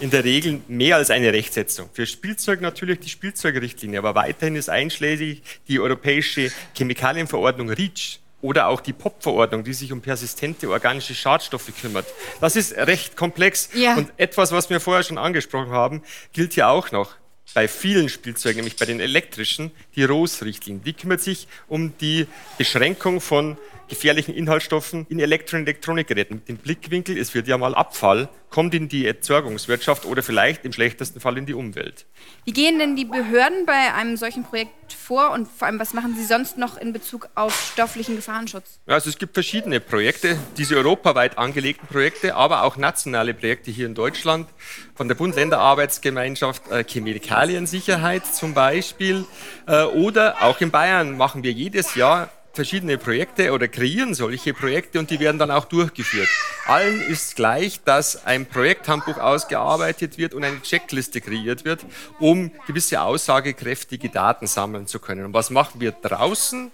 in 0.00 0.10
der 0.10 0.24
Regel 0.24 0.60
mehr 0.68 0.96
als 0.96 1.10
eine 1.10 1.32
Rechtsetzung. 1.32 1.88
Für 1.92 2.06
Spielzeug 2.06 2.60
natürlich 2.60 3.00
die 3.00 3.08
Spielzeugrichtlinie, 3.08 3.98
aber 3.98 4.14
weiterhin 4.14 4.56
ist 4.56 4.68
einschlägig 4.68 5.42
die 5.66 5.80
europäische 5.80 6.52
Chemikalienverordnung 6.74 7.70
REACH 7.70 8.20
oder 8.40 8.68
auch 8.68 8.80
die 8.80 8.92
POP-Verordnung, 8.92 9.64
die 9.64 9.74
sich 9.74 9.92
um 9.92 10.00
persistente 10.00 10.70
organische 10.70 11.14
Schadstoffe 11.14 11.72
kümmert. 11.80 12.06
Das 12.40 12.56
ist 12.56 12.76
recht 12.76 13.16
komplex. 13.16 13.70
Ja. 13.74 13.96
Und 13.96 14.12
etwas, 14.16 14.52
was 14.52 14.70
wir 14.70 14.80
vorher 14.80 15.02
schon 15.02 15.18
angesprochen 15.18 15.70
haben, 15.70 16.02
gilt 16.32 16.54
hier 16.54 16.68
auch 16.68 16.92
noch 16.92 17.16
bei 17.54 17.66
vielen 17.66 18.08
Spielzeugen, 18.08 18.58
nämlich 18.58 18.76
bei 18.76 18.84
den 18.84 19.00
elektrischen, 19.00 19.70
die 19.96 20.04
ROS-Richtlinie. 20.04 20.82
Die 20.84 20.92
kümmert 20.92 21.20
sich 21.20 21.48
um 21.66 21.96
die 21.98 22.26
Beschränkung 22.58 23.20
von 23.20 23.56
gefährlichen 23.88 24.34
Inhaltsstoffen 24.34 25.06
in 25.08 25.18
Elektro- 25.18 25.56
und 25.56 25.62
Elektronikgeräten. 25.62 26.36
Mit 26.36 26.48
dem 26.48 26.56
Blickwinkel, 26.58 27.18
es 27.18 27.34
wird 27.34 27.48
ja 27.48 27.58
mal 27.58 27.74
Abfall, 27.74 28.28
kommt 28.50 28.74
in 28.74 28.88
die 28.88 29.06
Entsorgungswirtschaft 29.06 30.04
oder 30.04 30.22
vielleicht 30.22 30.64
im 30.64 30.72
schlechtesten 30.72 31.20
Fall 31.20 31.36
in 31.36 31.46
die 31.46 31.54
Umwelt. 31.54 32.06
Wie 32.44 32.52
gehen 32.52 32.78
denn 32.78 32.96
die 32.96 33.04
Behörden 33.04 33.66
bei 33.66 33.92
einem 33.94 34.16
solchen 34.16 34.44
Projekt 34.44 34.92
vor 34.92 35.32
und 35.32 35.48
vor 35.48 35.66
allem, 35.66 35.78
was 35.78 35.92
machen 35.92 36.14
sie 36.16 36.24
sonst 36.24 36.56
noch 36.56 36.78
in 36.78 36.92
Bezug 36.92 37.28
auf 37.34 37.72
stofflichen 37.72 38.16
Gefahrenschutz? 38.16 38.80
Also 38.86 39.10
es 39.10 39.18
gibt 39.18 39.34
verschiedene 39.34 39.80
Projekte, 39.80 40.38
diese 40.56 40.76
europaweit 40.76 41.36
angelegten 41.36 41.86
Projekte, 41.88 42.34
aber 42.34 42.62
auch 42.64 42.76
nationale 42.76 43.34
Projekte 43.34 43.70
hier 43.70 43.86
in 43.86 43.94
Deutschland, 43.94 44.48
von 44.94 45.08
der 45.08 45.14
Bund-Länder-Arbeitsgemeinschaft 45.14 46.70
äh, 46.70 46.84
Chemikaliensicherheit 46.84 48.26
zum 48.26 48.54
Beispiel 48.54 49.24
äh, 49.66 49.84
oder 49.84 50.42
auch 50.42 50.60
in 50.60 50.70
Bayern 50.70 51.16
machen 51.16 51.42
wir 51.42 51.52
jedes 51.52 51.94
Jahr 51.94 52.30
verschiedene 52.58 52.98
Projekte 52.98 53.52
oder 53.52 53.68
kreieren 53.68 54.14
solche 54.14 54.52
Projekte 54.52 54.98
und 54.98 55.10
die 55.10 55.20
werden 55.20 55.38
dann 55.38 55.52
auch 55.52 55.66
durchgeführt. 55.66 56.28
Allen 56.66 57.00
ist 57.02 57.36
gleich, 57.36 57.80
dass 57.84 58.26
ein 58.26 58.46
Projekthandbuch 58.46 59.16
ausgearbeitet 59.16 60.18
wird 60.18 60.34
und 60.34 60.42
eine 60.42 60.60
Checkliste 60.62 61.20
kreiert 61.20 61.64
wird, 61.64 61.86
um 62.18 62.50
gewisse 62.66 63.00
aussagekräftige 63.00 64.08
Daten 64.08 64.48
sammeln 64.48 64.88
zu 64.88 64.98
können. 64.98 65.26
Und 65.26 65.34
was 65.34 65.50
machen 65.50 65.80
wir 65.80 65.92
draußen? 65.92 66.72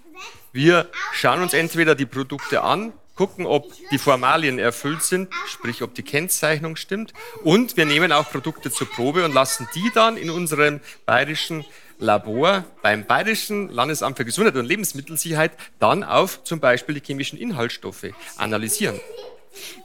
Wir 0.51 0.89
schauen 1.13 1.43
uns 1.43 1.53
entweder 1.53 1.93
die 1.93 2.07
Produkte 2.07 2.63
an, 2.63 2.91
gucken, 3.13 3.45
ob 3.45 3.71
die 3.91 3.99
Formalien 3.99 4.57
erfüllt 4.57 5.03
sind, 5.03 5.31
sprich 5.45 5.83
ob 5.83 5.93
die 5.93 6.01
Kennzeichnung 6.01 6.77
stimmt. 6.77 7.13
Und 7.43 7.77
wir 7.77 7.85
nehmen 7.85 8.11
auch 8.11 8.31
Produkte 8.31 8.71
zur 8.71 8.89
Probe 8.89 9.23
und 9.23 9.35
lassen 9.35 9.67
die 9.75 9.91
dann 9.93 10.17
in 10.17 10.31
unserem 10.31 10.79
bayerischen 11.05 11.63
Labor 11.99 12.65
beim 12.81 13.05
Bayerischen 13.05 13.69
Landesamt 13.69 14.17
für 14.17 14.25
Gesundheit 14.25 14.55
und 14.55 14.65
Lebensmittelsicherheit 14.65 15.51
dann 15.79 16.03
auf 16.03 16.43
zum 16.43 16.59
Beispiel 16.59 16.95
die 16.95 17.05
chemischen 17.05 17.39
Inhaltsstoffe 17.39 18.07
analysieren. 18.37 18.99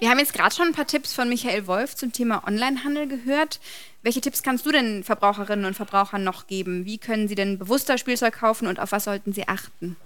Wir 0.00 0.10
haben 0.10 0.18
jetzt 0.18 0.32
gerade 0.32 0.54
schon 0.54 0.68
ein 0.68 0.74
paar 0.74 0.86
Tipps 0.86 1.14
von 1.14 1.28
Michael 1.28 1.66
Wolf 1.66 1.94
zum 1.94 2.12
Thema 2.12 2.42
Onlinehandel 2.46 3.06
gehört. 3.06 3.60
Welche 4.02 4.20
Tipps 4.20 4.42
kannst 4.42 4.66
du 4.66 4.72
denn 4.72 5.04
Verbraucherinnen 5.04 5.64
und 5.64 5.74
Verbrauchern 5.74 6.24
noch 6.24 6.46
geben? 6.46 6.84
Wie 6.84 6.98
können 6.98 7.28
sie 7.28 7.34
denn 7.34 7.58
bewusster 7.58 7.98
Spielzeug 7.98 8.34
kaufen 8.34 8.66
und 8.66 8.80
auf 8.80 8.92
was 8.92 9.04
sollten 9.04 9.32
sie 9.32 9.46
achten? 9.46 9.96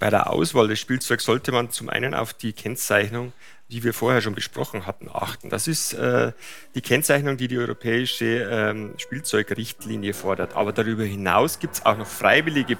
Bei 0.00 0.10
der 0.10 0.30
Auswahl 0.30 0.66
des 0.66 0.80
Spielzeugs 0.80 1.24
sollte 1.24 1.52
man 1.52 1.70
zum 1.70 1.88
einen 1.88 2.14
auf 2.14 2.34
die 2.34 2.52
Kennzeichnung 2.52 3.32
die 3.70 3.82
wir 3.84 3.94
vorher 3.94 4.20
schon 4.20 4.34
besprochen 4.34 4.84
hatten, 4.86 5.08
achten. 5.08 5.48
Das 5.48 5.66
ist 5.68 5.92
äh, 5.92 6.32
die 6.74 6.80
Kennzeichnung, 6.80 7.36
die 7.36 7.46
die 7.46 7.58
europäische 7.58 8.48
ähm, 8.50 8.94
Spielzeugrichtlinie 8.96 10.12
fordert. 10.12 10.56
Aber 10.56 10.72
darüber 10.72 11.04
hinaus 11.04 11.60
gibt 11.60 11.74
es 11.76 11.86
auch 11.86 11.96
noch 11.96 12.08
freiwillige 12.08 12.76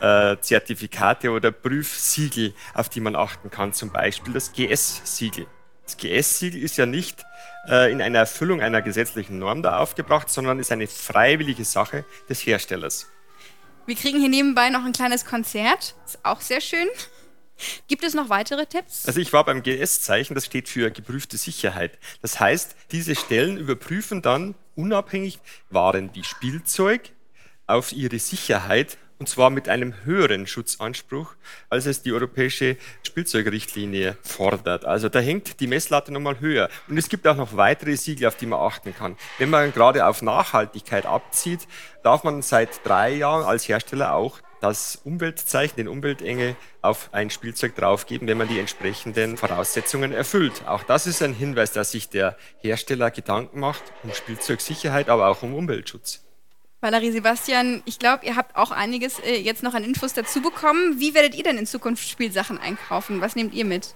Prüfzertifikate 0.00 1.28
äh, 1.28 1.30
oder 1.30 1.50
Prüfsiegel, 1.50 2.52
auf 2.74 2.90
die 2.90 3.00
man 3.00 3.16
achten 3.16 3.50
kann. 3.50 3.72
Zum 3.72 3.90
Beispiel 3.90 4.34
das 4.34 4.52
GS-Siegel. 4.52 5.46
Das 5.84 5.96
GS-Siegel 5.96 6.62
ist 6.62 6.76
ja 6.76 6.84
nicht 6.84 7.24
äh, 7.68 7.90
in 7.90 8.02
einer 8.02 8.18
Erfüllung 8.18 8.60
einer 8.60 8.82
gesetzlichen 8.82 9.38
Norm 9.38 9.62
da 9.62 9.78
aufgebracht, 9.78 10.28
sondern 10.28 10.58
ist 10.58 10.72
eine 10.72 10.88
freiwillige 10.88 11.64
Sache 11.64 12.04
des 12.28 12.44
Herstellers. 12.44 13.06
Wir 13.86 13.94
kriegen 13.94 14.18
hier 14.18 14.28
nebenbei 14.28 14.68
noch 14.70 14.84
ein 14.84 14.92
kleines 14.92 15.24
Konzert. 15.24 15.94
Ist 16.04 16.18
auch 16.24 16.40
sehr 16.40 16.60
schön. 16.60 16.88
Gibt 17.86 18.04
es 18.04 18.14
noch 18.14 18.28
weitere 18.28 18.66
Tipps? 18.66 19.06
Also 19.06 19.20
ich 19.20 19.32
war 19.32 19.44
beim 19.44 19.62
GS-Zeichen, 19.62 20.34
das 20.34 20.44
steht 20.44 20.68
für 20.68 20.90
geprüfte 20.90 21.36
Sicherheit. 21.38 21.98
Das 22.20 22.40
heißt, 22.40 22.74
diese 22.90 23.14
Stellen 23.14 23.56
überprüfen 23.56 24.22
dann 24.22 24.56
unabhängig, 24.74 25.38
waren 25.70 26.12
die 26.12 26.24
Spielzeug 26.24 27.12
auf 27.66 27.92
ihre 27.92 28.18
Sicherheit 28.18 28.98
und 29.18 29.28
zwar 29.28 29.50
mit 29.50 29.68
einem 29.68 29.94
höheren 30.04 30.46
Schutzanspruch, 30.46 31.34
als 31.70 31.86
es 31.86 32.02
die 32.02 32.12
europäische 32.12 32.76
Spielzeugrichtlinie 33.02 34.16
fordert. 34.22 34.84
Also 34.84 35.08
da 35.08 35.20
hängt 35.20 35.60
die 35.60 35.66
Messlatte 35.66 36.12
nochmal 36.12 36.40
höher. 36.40 36.68
Und 36.88 36.98
es 36.98 37.08
gibt 37.08 37.26
auch 37.26 37.36
noch 37.36 37.56
weitere 37.56 37.96
Siegel, 37.96 38.28
auf 38.28 38.36
die 38.36 38.46
man 38.46 38.60
achten 38.60 38.94
kann. 38.94 39.16
Wenn 39.38 39.50
man 39.50 39.72
gerade 39.72 40.06
auf 40.06 40.22
Nachhaltigkeit 40.22 41.06
abzieht, 41.06 41.66
darf 42.02 42.24
man 42.24 42.42
seit 42.42 42.84
drei 42.84 43.14
Jahren 43.14 43.44
als 43.44 43.68
Hersteller 43.68 44.14
auch 44.14 44.40
das 44.60 44.96
Umweltzeichen, 44.96 45.76
den 45.76 45.88
Umweltengel 45.88 46.56
auf 46.82 47.10
ein 47.12 47.30
Spielzeug 47.30 47.74
draufgeben, 47.74 48.26
wenn 48.26 48.38
man 48.38 48.48
die 48.48 48.58
entsprechenden 48.58 49.36
Voraussetzungen 49.36 50.12
erfüllt. 50.12 50.66
Auch 50.66 50.82
das 50.82 51.06
ist 51.06 51.22
ein 51.22 51.34
Hinweis, 51.34 51.72
dass 51.72 51.92
sich 51.92 52.08
der 52.08 52.36
Hersteller 52.60 53.10
Gedanken 53.10 53.60
macht 53.60 53.82
um 54.02 54.12
Spielzeugsicherheit, 54.12 55.08
aber 55.08 55.28
auch 55.28 55.42
um 55.42 55.54
Umweltschutz. 55.54 56.25
Valerie 56.80 57.10
Sebastian, 57.10 57.82
ich 57.86 57.98
glaube, 57.98 58.26
ihr 58.26 58.36
habt 58.36 58.54
auch 58.54 58.70
einiges 58.70 59.18
äh, 59.20 59.36
jetzt 59.36 59.62
noch 59.62 59.74
an 59.74 59.82
Infos 59.82 60.12
dazu 60.12 60.42
bekommen. 60.42 61.00
Wie 61.00 61.14
werdet 61.14 61.34
ihr 61.34 61.42
denn 61.42 61.58
in 61.58 61.66
Zukunft 61.66 62.08
Spielsachen 62.08 62.58
einkaufen? 62.58 63.20
Was 63.20 63.34
nehmt 63.34 63.54
ihr 63.54 63.64
mit? 63.64 63.94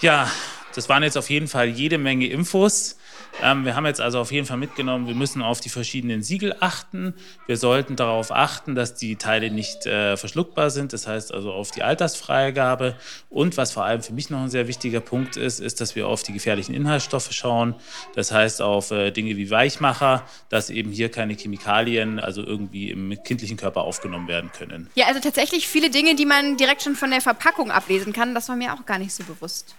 Ja, 0.00 0.30
das 0.74 0.88
waren 0.88 1.02
jetzt 1.02 1.16
auf 1.16 1.28
jeden 1.30 1.46
Fall 1.46 1.68
jede 1.68 1.98
Menge 1.98 2.26
Infos. 2.26 2.96
Ähm, 3.42 3.64
wir 3.64 3.74
haben 3.74 3.86
jetzt 3.86 4.00
also 4.00 4.20
auf 4.20 4.32
jeden 4.32 4.46
Fall 4.46 4.56
mitgenommen, 4.56 5.06
wir 5.06 5.14
müssen 5.14 5.42
auf 5.42 5.60
die 5.60 5.68
verschiedenen 5.68 6.22
Siegel 6.22 6.54
achten. 6.60 7.14
Wir 7.46 7.56
sollten 7.56 7.96
darauf 7.96 8.30
achten, 8.30 8.74
dass 8.74 8.94
die 8.94 9.16
Teile 9.16 9.50
nicht 9.50 9.86
äh, 9.86 10.16
verschluckbar 10.16 10.70
sind, 10.70 10.92
das 10.92 11.06
heißt 11.06 11.32
also 11.32 11.52
auf 11.52 11.70
die 11.70 11.82
Altersfreigabe. 11.82 12.96
Und 13.28 13.56
was 13.56 13.72
vor 13.72 13.84
allem 13.84 14.02
für 14.02 14.12
mich 14.12 14.30
noch 14.30 14.40
ein 14.40 14.50
sehr 14.50 14.68
wichtiger 14.68 15.00
Punkt 15.00 15.36
ist, 15.36 15.60
ist, 15.60 15.80
dass 15.80 15.96
wir 15.96 16.08
auf 16.08 16.22
die 16.22 16.32
gefährlichen 16.32 16.74
Inhaltsstoffe 16.74 17.32
schauen. 17.32 17.74
Das 18.14 18.32
heißt 18.32 18.62
auf 18.62 18.90
äh, 18.90 19.10
Dinge 19.10 19.36
wie 19.36 19.50
Weichmacher, 19.50 20.24
dass 20.48 20.70
eben 20.70 20.90
hier 20.92 21.10
keine 21.10 21.34
Chemikalien, 21.34 22.20
also 22.20 22.42
irgendwie 22.42 22.90
im 22.90 23.16
kindlichen 23.24 23.56
Körper 23.56 23.82
aufgenommen 23.82 24.28
werden 24.28 24.50
können. 24.52 24.88
Ja, 24.94 25.06
also 25.06 25.20
tatsächlich 25.20 25.68
viele 25.68 25.90
Dinge, 25.90 26.14
die 26.14 26.26
man 26.26 26.56
direkt 26.56 26.82
schon 26.82 26.94
von 26.94 27.10
der 27.10 27.20
Verpackung 27.20 27.70
ablesen 27.70 28.12
kann. 28.12 28.34
Das 28.34 28.48
war 28.48 28.56
mir 28.56 28.72
auch 28.74 28.86
gar 28.86 28.98
nicht 28.98 29.12
so 29.12 29.24
bewusst. 29.24 29.74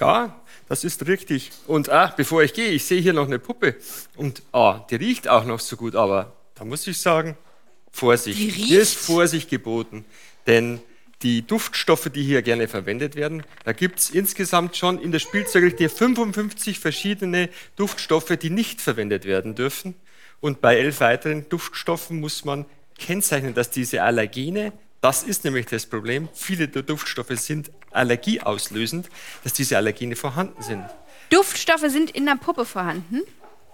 Ja, 0.00 0.40
das 0.68 0.84
ist 0.84 1.06
richtig. 1.06 1.50
Und 1.66 1.88
ah, 1.88 2.12
bevor 2.16 2.42
ich 2.42 2.54
gehe, 2.54 2.70
ich 2.70 2.84
sehe 2.84 3.00
hier 3.00 3.12
noch 3.12 3.26
eine 3.26 3.38
Puppe. 3.38 3.76
Und 4.16 4.42
ah, 4.52 4.86
die 4.90 4.96
riecht 4.96 5.28
auch 5.28 5.44
noch 5.44 5.60
so 5.60 5.76
gut, 5.76 5.94
aber 5.94 6.32
da 6.54 6.64
muss 6.64 6.86
ich 6.86 6.98
sagen, 6.98 7.36
Vorsicht. 7.90 8.38
Die 8.38 8.46
riecht? 8.46 8.56
Hier 8.56 8.80
ist 8.80 8.96
Vorsicht 8.96 9.50
geboten. 9.50 10.04
Denn 10.46 10.80
die 11.22 11.46
Duftstoffe, 11.46 12.10
die 12.10 12.22
hier 12.22 12.42
gerne 12.42 12.68
verwendet 12.68 13.14
werden, 13.16 13.44
da 13.64 13.72
gibt 13.72 13.98
es 13.98 14.10
insgesamt 14.10 14.76
schon 14.76 15.00
in 15.00 15.12
der 15.12 15.20
Spielzeugrichtlinie 15.20 15.88
55 15.88 16.78
verschiedene 16.78 17.48
Duftstoffe, 17.76 18.36
die 18.36 18.50
nicht 18.50 18.80
verwendet 18.80 19.24
werden 19.24 19.54
dürfen. 19.54 19.94
Und 20.40 20.60
bei 20.60 20.76
elf 20.76 21.00
weiteren 21.00 21.48
Duftstoffen 21.48 22.20
muss 22.20 22.44
man 22.44 22.66
kennzeichnen, 22.98 23.54
dass 23.54 23.70
diese 23.70 24.02
Allergene, 24.02 24.72
das 25.04 25.22
ist 25.22 25.44
nämlich 25.44 25.66
das 25.66 25.84
Problem, 25.84 26.30
viele 26.32 26.66
der 26.66 26.80
Duftstoffe 26.80 27.28
sind 27.32 27.70
allergieauslösend, 27.90 29.10
dass 29.42 29.52
diese 29.52 29.76
Allergene 29.76 30.16
vorhanden 30.16 30.62
sind. 30.62 30.82
Duftstoffe 31.28 31.84
sind 31.88 32.10
in 32.12 32.24
der 32.24 32.36
Puppe 32.36 32.64
vorhanden. 32.64 33.20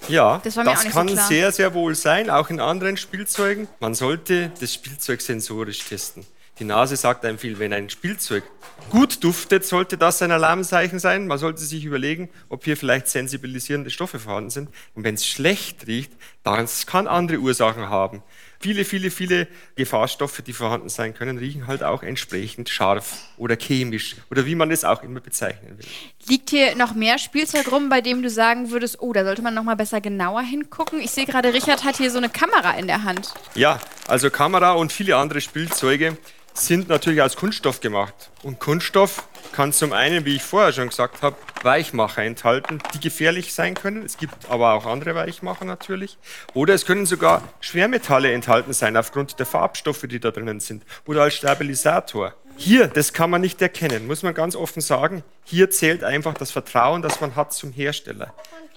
Ja, 0.08 0.40
Das 0.42 0.54
so 0.54 0.62
kann 0.62 1.06
klar. 1.06 1.28
sehr, 1.28 1.52
sehr 1.52 1.72
wohl 1.72 1.94
sein, 1.94 2.30
auch 2.30 2.50
in 2.50 2.58
anderen 2.58 2.96
Spielzeugen. 2.96 3.68
Man 3.78 3.94
sollte 3.94 4.50
das 4.58 4.74
Spielzeug 4.74 5.20
sensorisch 5.20 5.78
testen. 5.84 6.26
Die 6.58 6.64
Nase 6.64 6.96
sagt 6.96 7.24
einem 7.24 7.38
viel, 7.38 7.58
wenn 7.60 7.72
ein 7.72 7.88
Spielzeug 7.88 8.42
gut 8.90 9.22
duftet, 9.22 9.64
sollte 9.64 9.96
das 9.96 10.20
ein 10.22 10.32
Alarmzeichen 10.32 10.98
sein. 10.98 11.28
Man 11.28 11.38
sollte 11.38 11.60
sich 11.62 11.84
überlegen, 11.84 12.28
ob 12.48 12.64
hier 12.64 12.76
vielleicht 12.76 13.06
sensibilisierende 13.08 13.90
Stoffe 13.90 14.18
vorhanden 14.18 14.50
sind. 14.50 14.68
Und 14.94 15.04
wenn 15.04 15.14
es 15.14 15.26
schlecht 15.26 15.86
riecht, 15.86 16.12
das 16.42 16.86
kann 16.86 17.06
andere 17.06 17.38
Ursachen 17.38 17.88
haben. 17.88 18.22
Viele, 18.62 18.84
viele, 18.84 19.10
viele 19.10 19.48
Gefahrstoffe, 19.74 20.42
die 20.42 20.52
vorhanden 20.52 20.90
sein 20.90 21.14
können, 21.14 21.38
riechen 21.38 21.66
halt 21.66 21.82
auch 21.82 22.02
entsprechend 22.02 22.68
scharf 22.68 23.16
oder 23.38 23.56
chemisch 23.56 24.16
oder 24.30 24.44
wie 24.44 24.54
man 24.54 24.70
es 24.70 24.84
auch 24.84 25.02
immer 25.02 25.20
bezeichnen 25.20 25.78
will. 25.78 25.86
Liegt 26.28 26.50
hier 26.50 26.74
noch 26.74 26.94
mehr 26.94 27.18
Spielzeug 27.18 27.72
rum, 27.72 27.88
bei 27.88 28.02
dem 28.02 28.22
du 28.22 28.28
sagen 28.28 28.70
würdest, 28.70 29.00
oh, 29.00 29.14
da 29.14 29.24
sollte 29.24 29.40
man 29.40 29.54
noch 29.54 29.64
mal 29.64 29.76
besser 29.76 30.02
genauer 30.02 30.42
hingucken? 30.42 31.00
Ich 31.00 31.10
sehe 31.10 31.24
gerade, 31.24 31.54
Richard 31.54 31.84
hat 31.84 31.96
hier 31.96 32.10
so 32.10 32.18
eine 32.18 32.28
Kamera 32.28 32.72
in 32.72 32.86
der 32.86 33.02
Hand. 33.04 33.32
Ja, 33.54 33.80
also 34.08 34.28
Kamera 34.28 34.72
und 34.72 34.92
viele 34.92 35.16
andere 35.16 35.40
Spielzeuge 35.40 36.18
sind 36.52 36.90
natürlich 36.90 37.22
aus 37.22 37.36
Kunststoff 37.36 37.80
gemacht. 37.80 38.30
Und 38.42 38.58
Kunststoff 38.58 39.26
kann 39.52 39.72
zum 39.72 39.92
einen, 39.92 40.24
wie 40.24 40.36
ich 40.36 40.42
vorher 40.42 40.72
schon 40.72 40.88
gesagt 40.88 41.22
habe, 41.22 41.36
Weichmacher 41.62 42.22
enthalten, 42.22 42.78
die 42.94 43.00
gefährlich 43.00 43.52
sein 43.52 43.74
können. 43.74 44.04
Es 44.04 44.16
gibt 44.16 44.48
aber 44.48 44.72
auch 44.72 44.86
andere 44.86 45.14
Weichmacher 45.14 45.64
natürlich. 45.64 46.18
Oder 46.54 46.74
es 46.74 46.86
können 46.86 47.06
sogar 47.06 47.42
Schwermetalle 47.60 48.32
enthalten 48.32 48.72
sein 48.72 48.96
aufgrund 48.96 49.38
der 49.38 49.46
Farbstoffe, 49.46 50.06
die 50.08 50.20
da 50.20 50.30
drinnen 50.30 50.60
sind. 50.60 50.84
Oder 51.06 51.22
als 51.22 51.34
Stabilisator. 51.34 52.34
Hier, 52.56 52.88
das 52.88 53.12
kann 53.12 53.30
man 53.30 53.40
nicht 53.40 53.62
erkennen, 53.62 54.06
muss 54.06 54.22
man 54.22 54.34
ganz 54.34 54.54
offen 54.54 54.82
sagen. 54.82 55.22
Hier 55.44 55.70
zählt 55.70 56.04
einfach 56.04 56.34
das 56.34 56.50
Vertrauen, 56.50 57.00
das 57.00 57.20
man 57.20 57.34
hat 57.36 57.52
zum 57.52 57.72
Hersteller. 57.72 58.34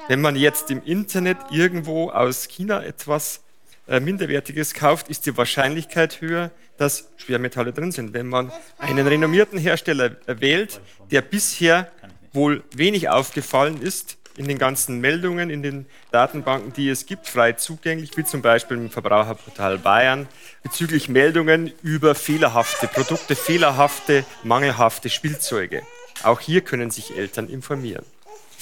Wenn 0.07 0.21
man 0.21 0.35
jetzt 0.35 0.71
im 0.71 0.81
Internet 0.83 1.37
irgendwo 1.51 2.09
aus 2.09 2.47
China 2.47 2.83
etwas 2.83 3.41
äh, 3.87 3.99
Minderwertiges 3.99 4.73
kauft, 4.73 5.09
ist 5.09 5.25
die 5.25 5.35
Wahrscheinlichkeit 5.35 6.21
höher, 6.21 6.51
dass 6.77 7.09
Schwermetalle 7.17 7.73
drin 7.73 7.91
sind. 7.91 8.13
Wenn 8.13 8.27
man 8.27 8.51
einen 8.77 9.07
renommierten 9.07 9.59
Hersteller 9.59 10.15
äh, 10.27 10.39
wählt, 10.39 10.81
der 11.11 11.21
bisher 11.21 11.91
wohl 12.33 12.63
wenig 12.75 13.09
aufgefallen 13.09 13.81
ist, 13.81 14.17
in 14.35 14.47
den 14.47 14.57
ganzen 14.57 14.99
Meldungen, 14.99 15.49
in 15.49 15.61
den 15.61 15.85
Datenbanken, 16.11 16.73
die 16.73 16.89
es 16.89 17.05
gibt, 17.05 17.27
frei 17.27 17.53
zugänglich, 17.53 18.17
wie 18.17 18.23
zum 18.23 18.41
Beispiel 18.41 18.77
im 18.77 18.89
Verbraucherportal 18.89 19.77
Bayern, 19.77 20.27
bezüglich 20.63 21.07
Meldungen 21.07 21.71
über 21.83 22.15
fehlerhafte 22.15 22.87
Produkte, 22.87 23.35
fehlerhafte, 23.35 24.25
mangelhafte 24.43 25.09
Spielzeuge. 25.09 25.83
Auch 26.23 26.39
hier 26.39 26.61
können 26.61 26.89
sich 26.89 27.15
Eltern 27.15 27.47
informieren. 27.47 28.05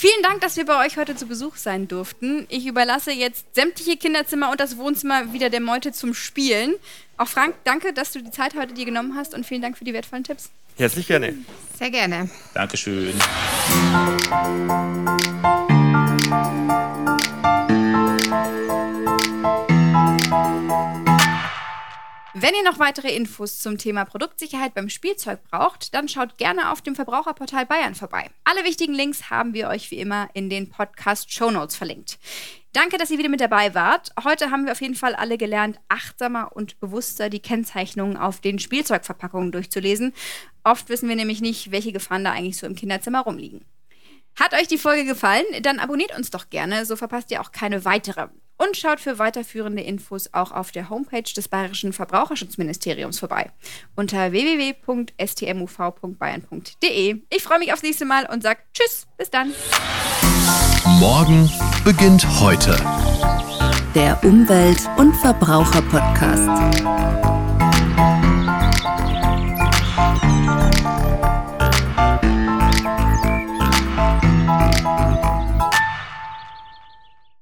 Vielen 0.02 0.24
Dank, 0.24 0.42
dass 0.42 0.58
wir 0.58 0.66
bei 0.66 0.84
euch 0.84 0.98
heute 0.98 1.16
zu 1.16 1.28
Besuch 1.28 1.58
sein 1.58 1.88
durften. 1.88 2.48
Ich 2.50 2.66
überlasse 2.66 3.12
jetzt 3.12 3.54
sämtliche 3.54 3.98
Kinderzimmer 3.98 4.50
und 4.50 4.60
das 4.60 4.78
Wohnzimmer 4.78 5.32
wieder 5.32 5.52
der 5.52 5.62
Meute 5.62 5.92
zum 5.92 6.16
Spielen. 6.16 6.74
Auch 7.18 7.28
Frank, 7.28 7.54
danke, 7.66 7.94
dass 7.94 8.12
du 8.12 8.24
die 8.24 8.32
Zeit 8.32 8.56
heute 8.56 8.74
dir 8.74 8.86
genommen 8.86 9.16
hast 9.16 9.36
und 9.36 9.46
vielen 9.46 9.62
Dank 9.62 9.78
für 9.78 9.86
die 9.86 9.94
wertvollen 9.94 10.24
Tipps. 10.24 10.50
Herzlich 10.76 11.06
gerne. 11.06 11.36
Sehr 11.78 11.92
gerne. 11.92 12.32
Dankeschön. 12.56 13.14
Wenn 22.34 22.56
ihr 22.56 22.64
noch 22.64 22.80
weitere 22.80 23.14
Infos 23.14 23.60
zum 23.60 23.78
Thema 23.78 24.06
Produktsicherheit 24.06 24.74
beim 24.74 24.88
Spielzeug 24.88 25.44
braucht, 25.50 25.94
dann 25.94 26.08
schaut 26.08 26.38
gerne 26.38 26.72
auf 26.72 26.82
dem 26.82 26.96
Verbraucherportal 26.96 27.66
Bayern 27.66 27.94
vorbei. 27.94 28.30
Alle 28.46 28.64
wichtigen 28.64 28.94
Links 28.94 29.30
haben 29.30 29.54
wir 29.54 29.68
euch 29.68 29.92
wie 29.92 30.00
immer 30.00 30.30
in 30.34 30.50
den 30.50 30.70
Podcast 30.70 31.34
Show 31.34 31.52
Notes 31.52 31.76
verlinkt. 31.76 32.20
Danke, 32.72 32.98
dass 32.98 33.12
ihr 33.12 33.18
wieder 33.18 33.28
mit 33.28 33.42
dabei 33.42 33.76
wart. 33.76 34.12
Heute 34.24 34.50
haben 34.50 34.64
wir 34.64 34.72
auf 34.72 34.80
jeden 34.80 34.96
Fall 34.96 35.14
alle 35.14 35.38
gelernt, 35.38 35.78
achtsamer 35.90 36.56
und 36.56 36.80
bewusster 36.80 37.30
die 37.30 37.42
Kennzeichnungen 37.42 38.16
auf 38.16 38.40
den 38.40 38.60
Spielzeugverpackungen 38.60 39.52
durchzulesen. 39.52 40.14
Oft 40.64 40.88
wissen 40.88 41.10
wir 41.10 41.18
nämlich 41.18 41.42
nicht, 41.42 41.72
welche 41.72 41.92
Gefahren 41.92 42.24
da 42.24 42.32
eigentlich 42.32 42.58
so 42.58 42.66
im 42.66 42.76
Kinderzimmer 42.76 43.20
rumliegen. 43.20 43.66
Hat 44.40 44.54
euch 44.54 44.70
die 44.70 44.78
Folge 44.78 45.04
gefallen? 45.04 45.44
Dann 45.64 45.80
abonniert 45.80 46.18
uns 46.18 46.32
doch 46.32 46.50
gerne, 46.50 46.86
so 46.86 46.96
verpasst 46.96 47.30
ihr 47.32 47.42
auch 47.42 47.52
keine 47.52 47.84
weitere. 47.84 48.30
Und 48.62 48.78
schaut 48.78 49.00
für 49.00 49.18
weiterführende 49.18 49.82
Infos 49.82 50.30
auch 50.34 50.52
auf 50.52 50.72
der 50.72 50.92
Homepage 50.92 51.24
des 51.24 51.48
Bayerischen 51.48 51.94
Verbraucherschutzministeriums 51.94 53.18
vorbei. 53.18 53.50
Unter 53.96 54.32
www.stmuv.bayern.de. 54.32 57.22
Ich 57.30 57.44
freue 57.44 57.58
mich 57.58 57.74
aufs 57.74 57.82
nächste 57.82 58.06
Mal 58.06 58.28
und 58.32 58.44
sage 58.44 58.60
Tschüss, 58.74 59.08
bis 59.18 59.32
dann. 59.32 59.52
Morgen 61.00 61.50
beginnt 61.84 62.24
heute. 62.40 62.78
Der 63.96 64.24
Umwelt- 64.24 64.88
und 64.98 65.16
Verbraucher-Podcast. 65.16 67.31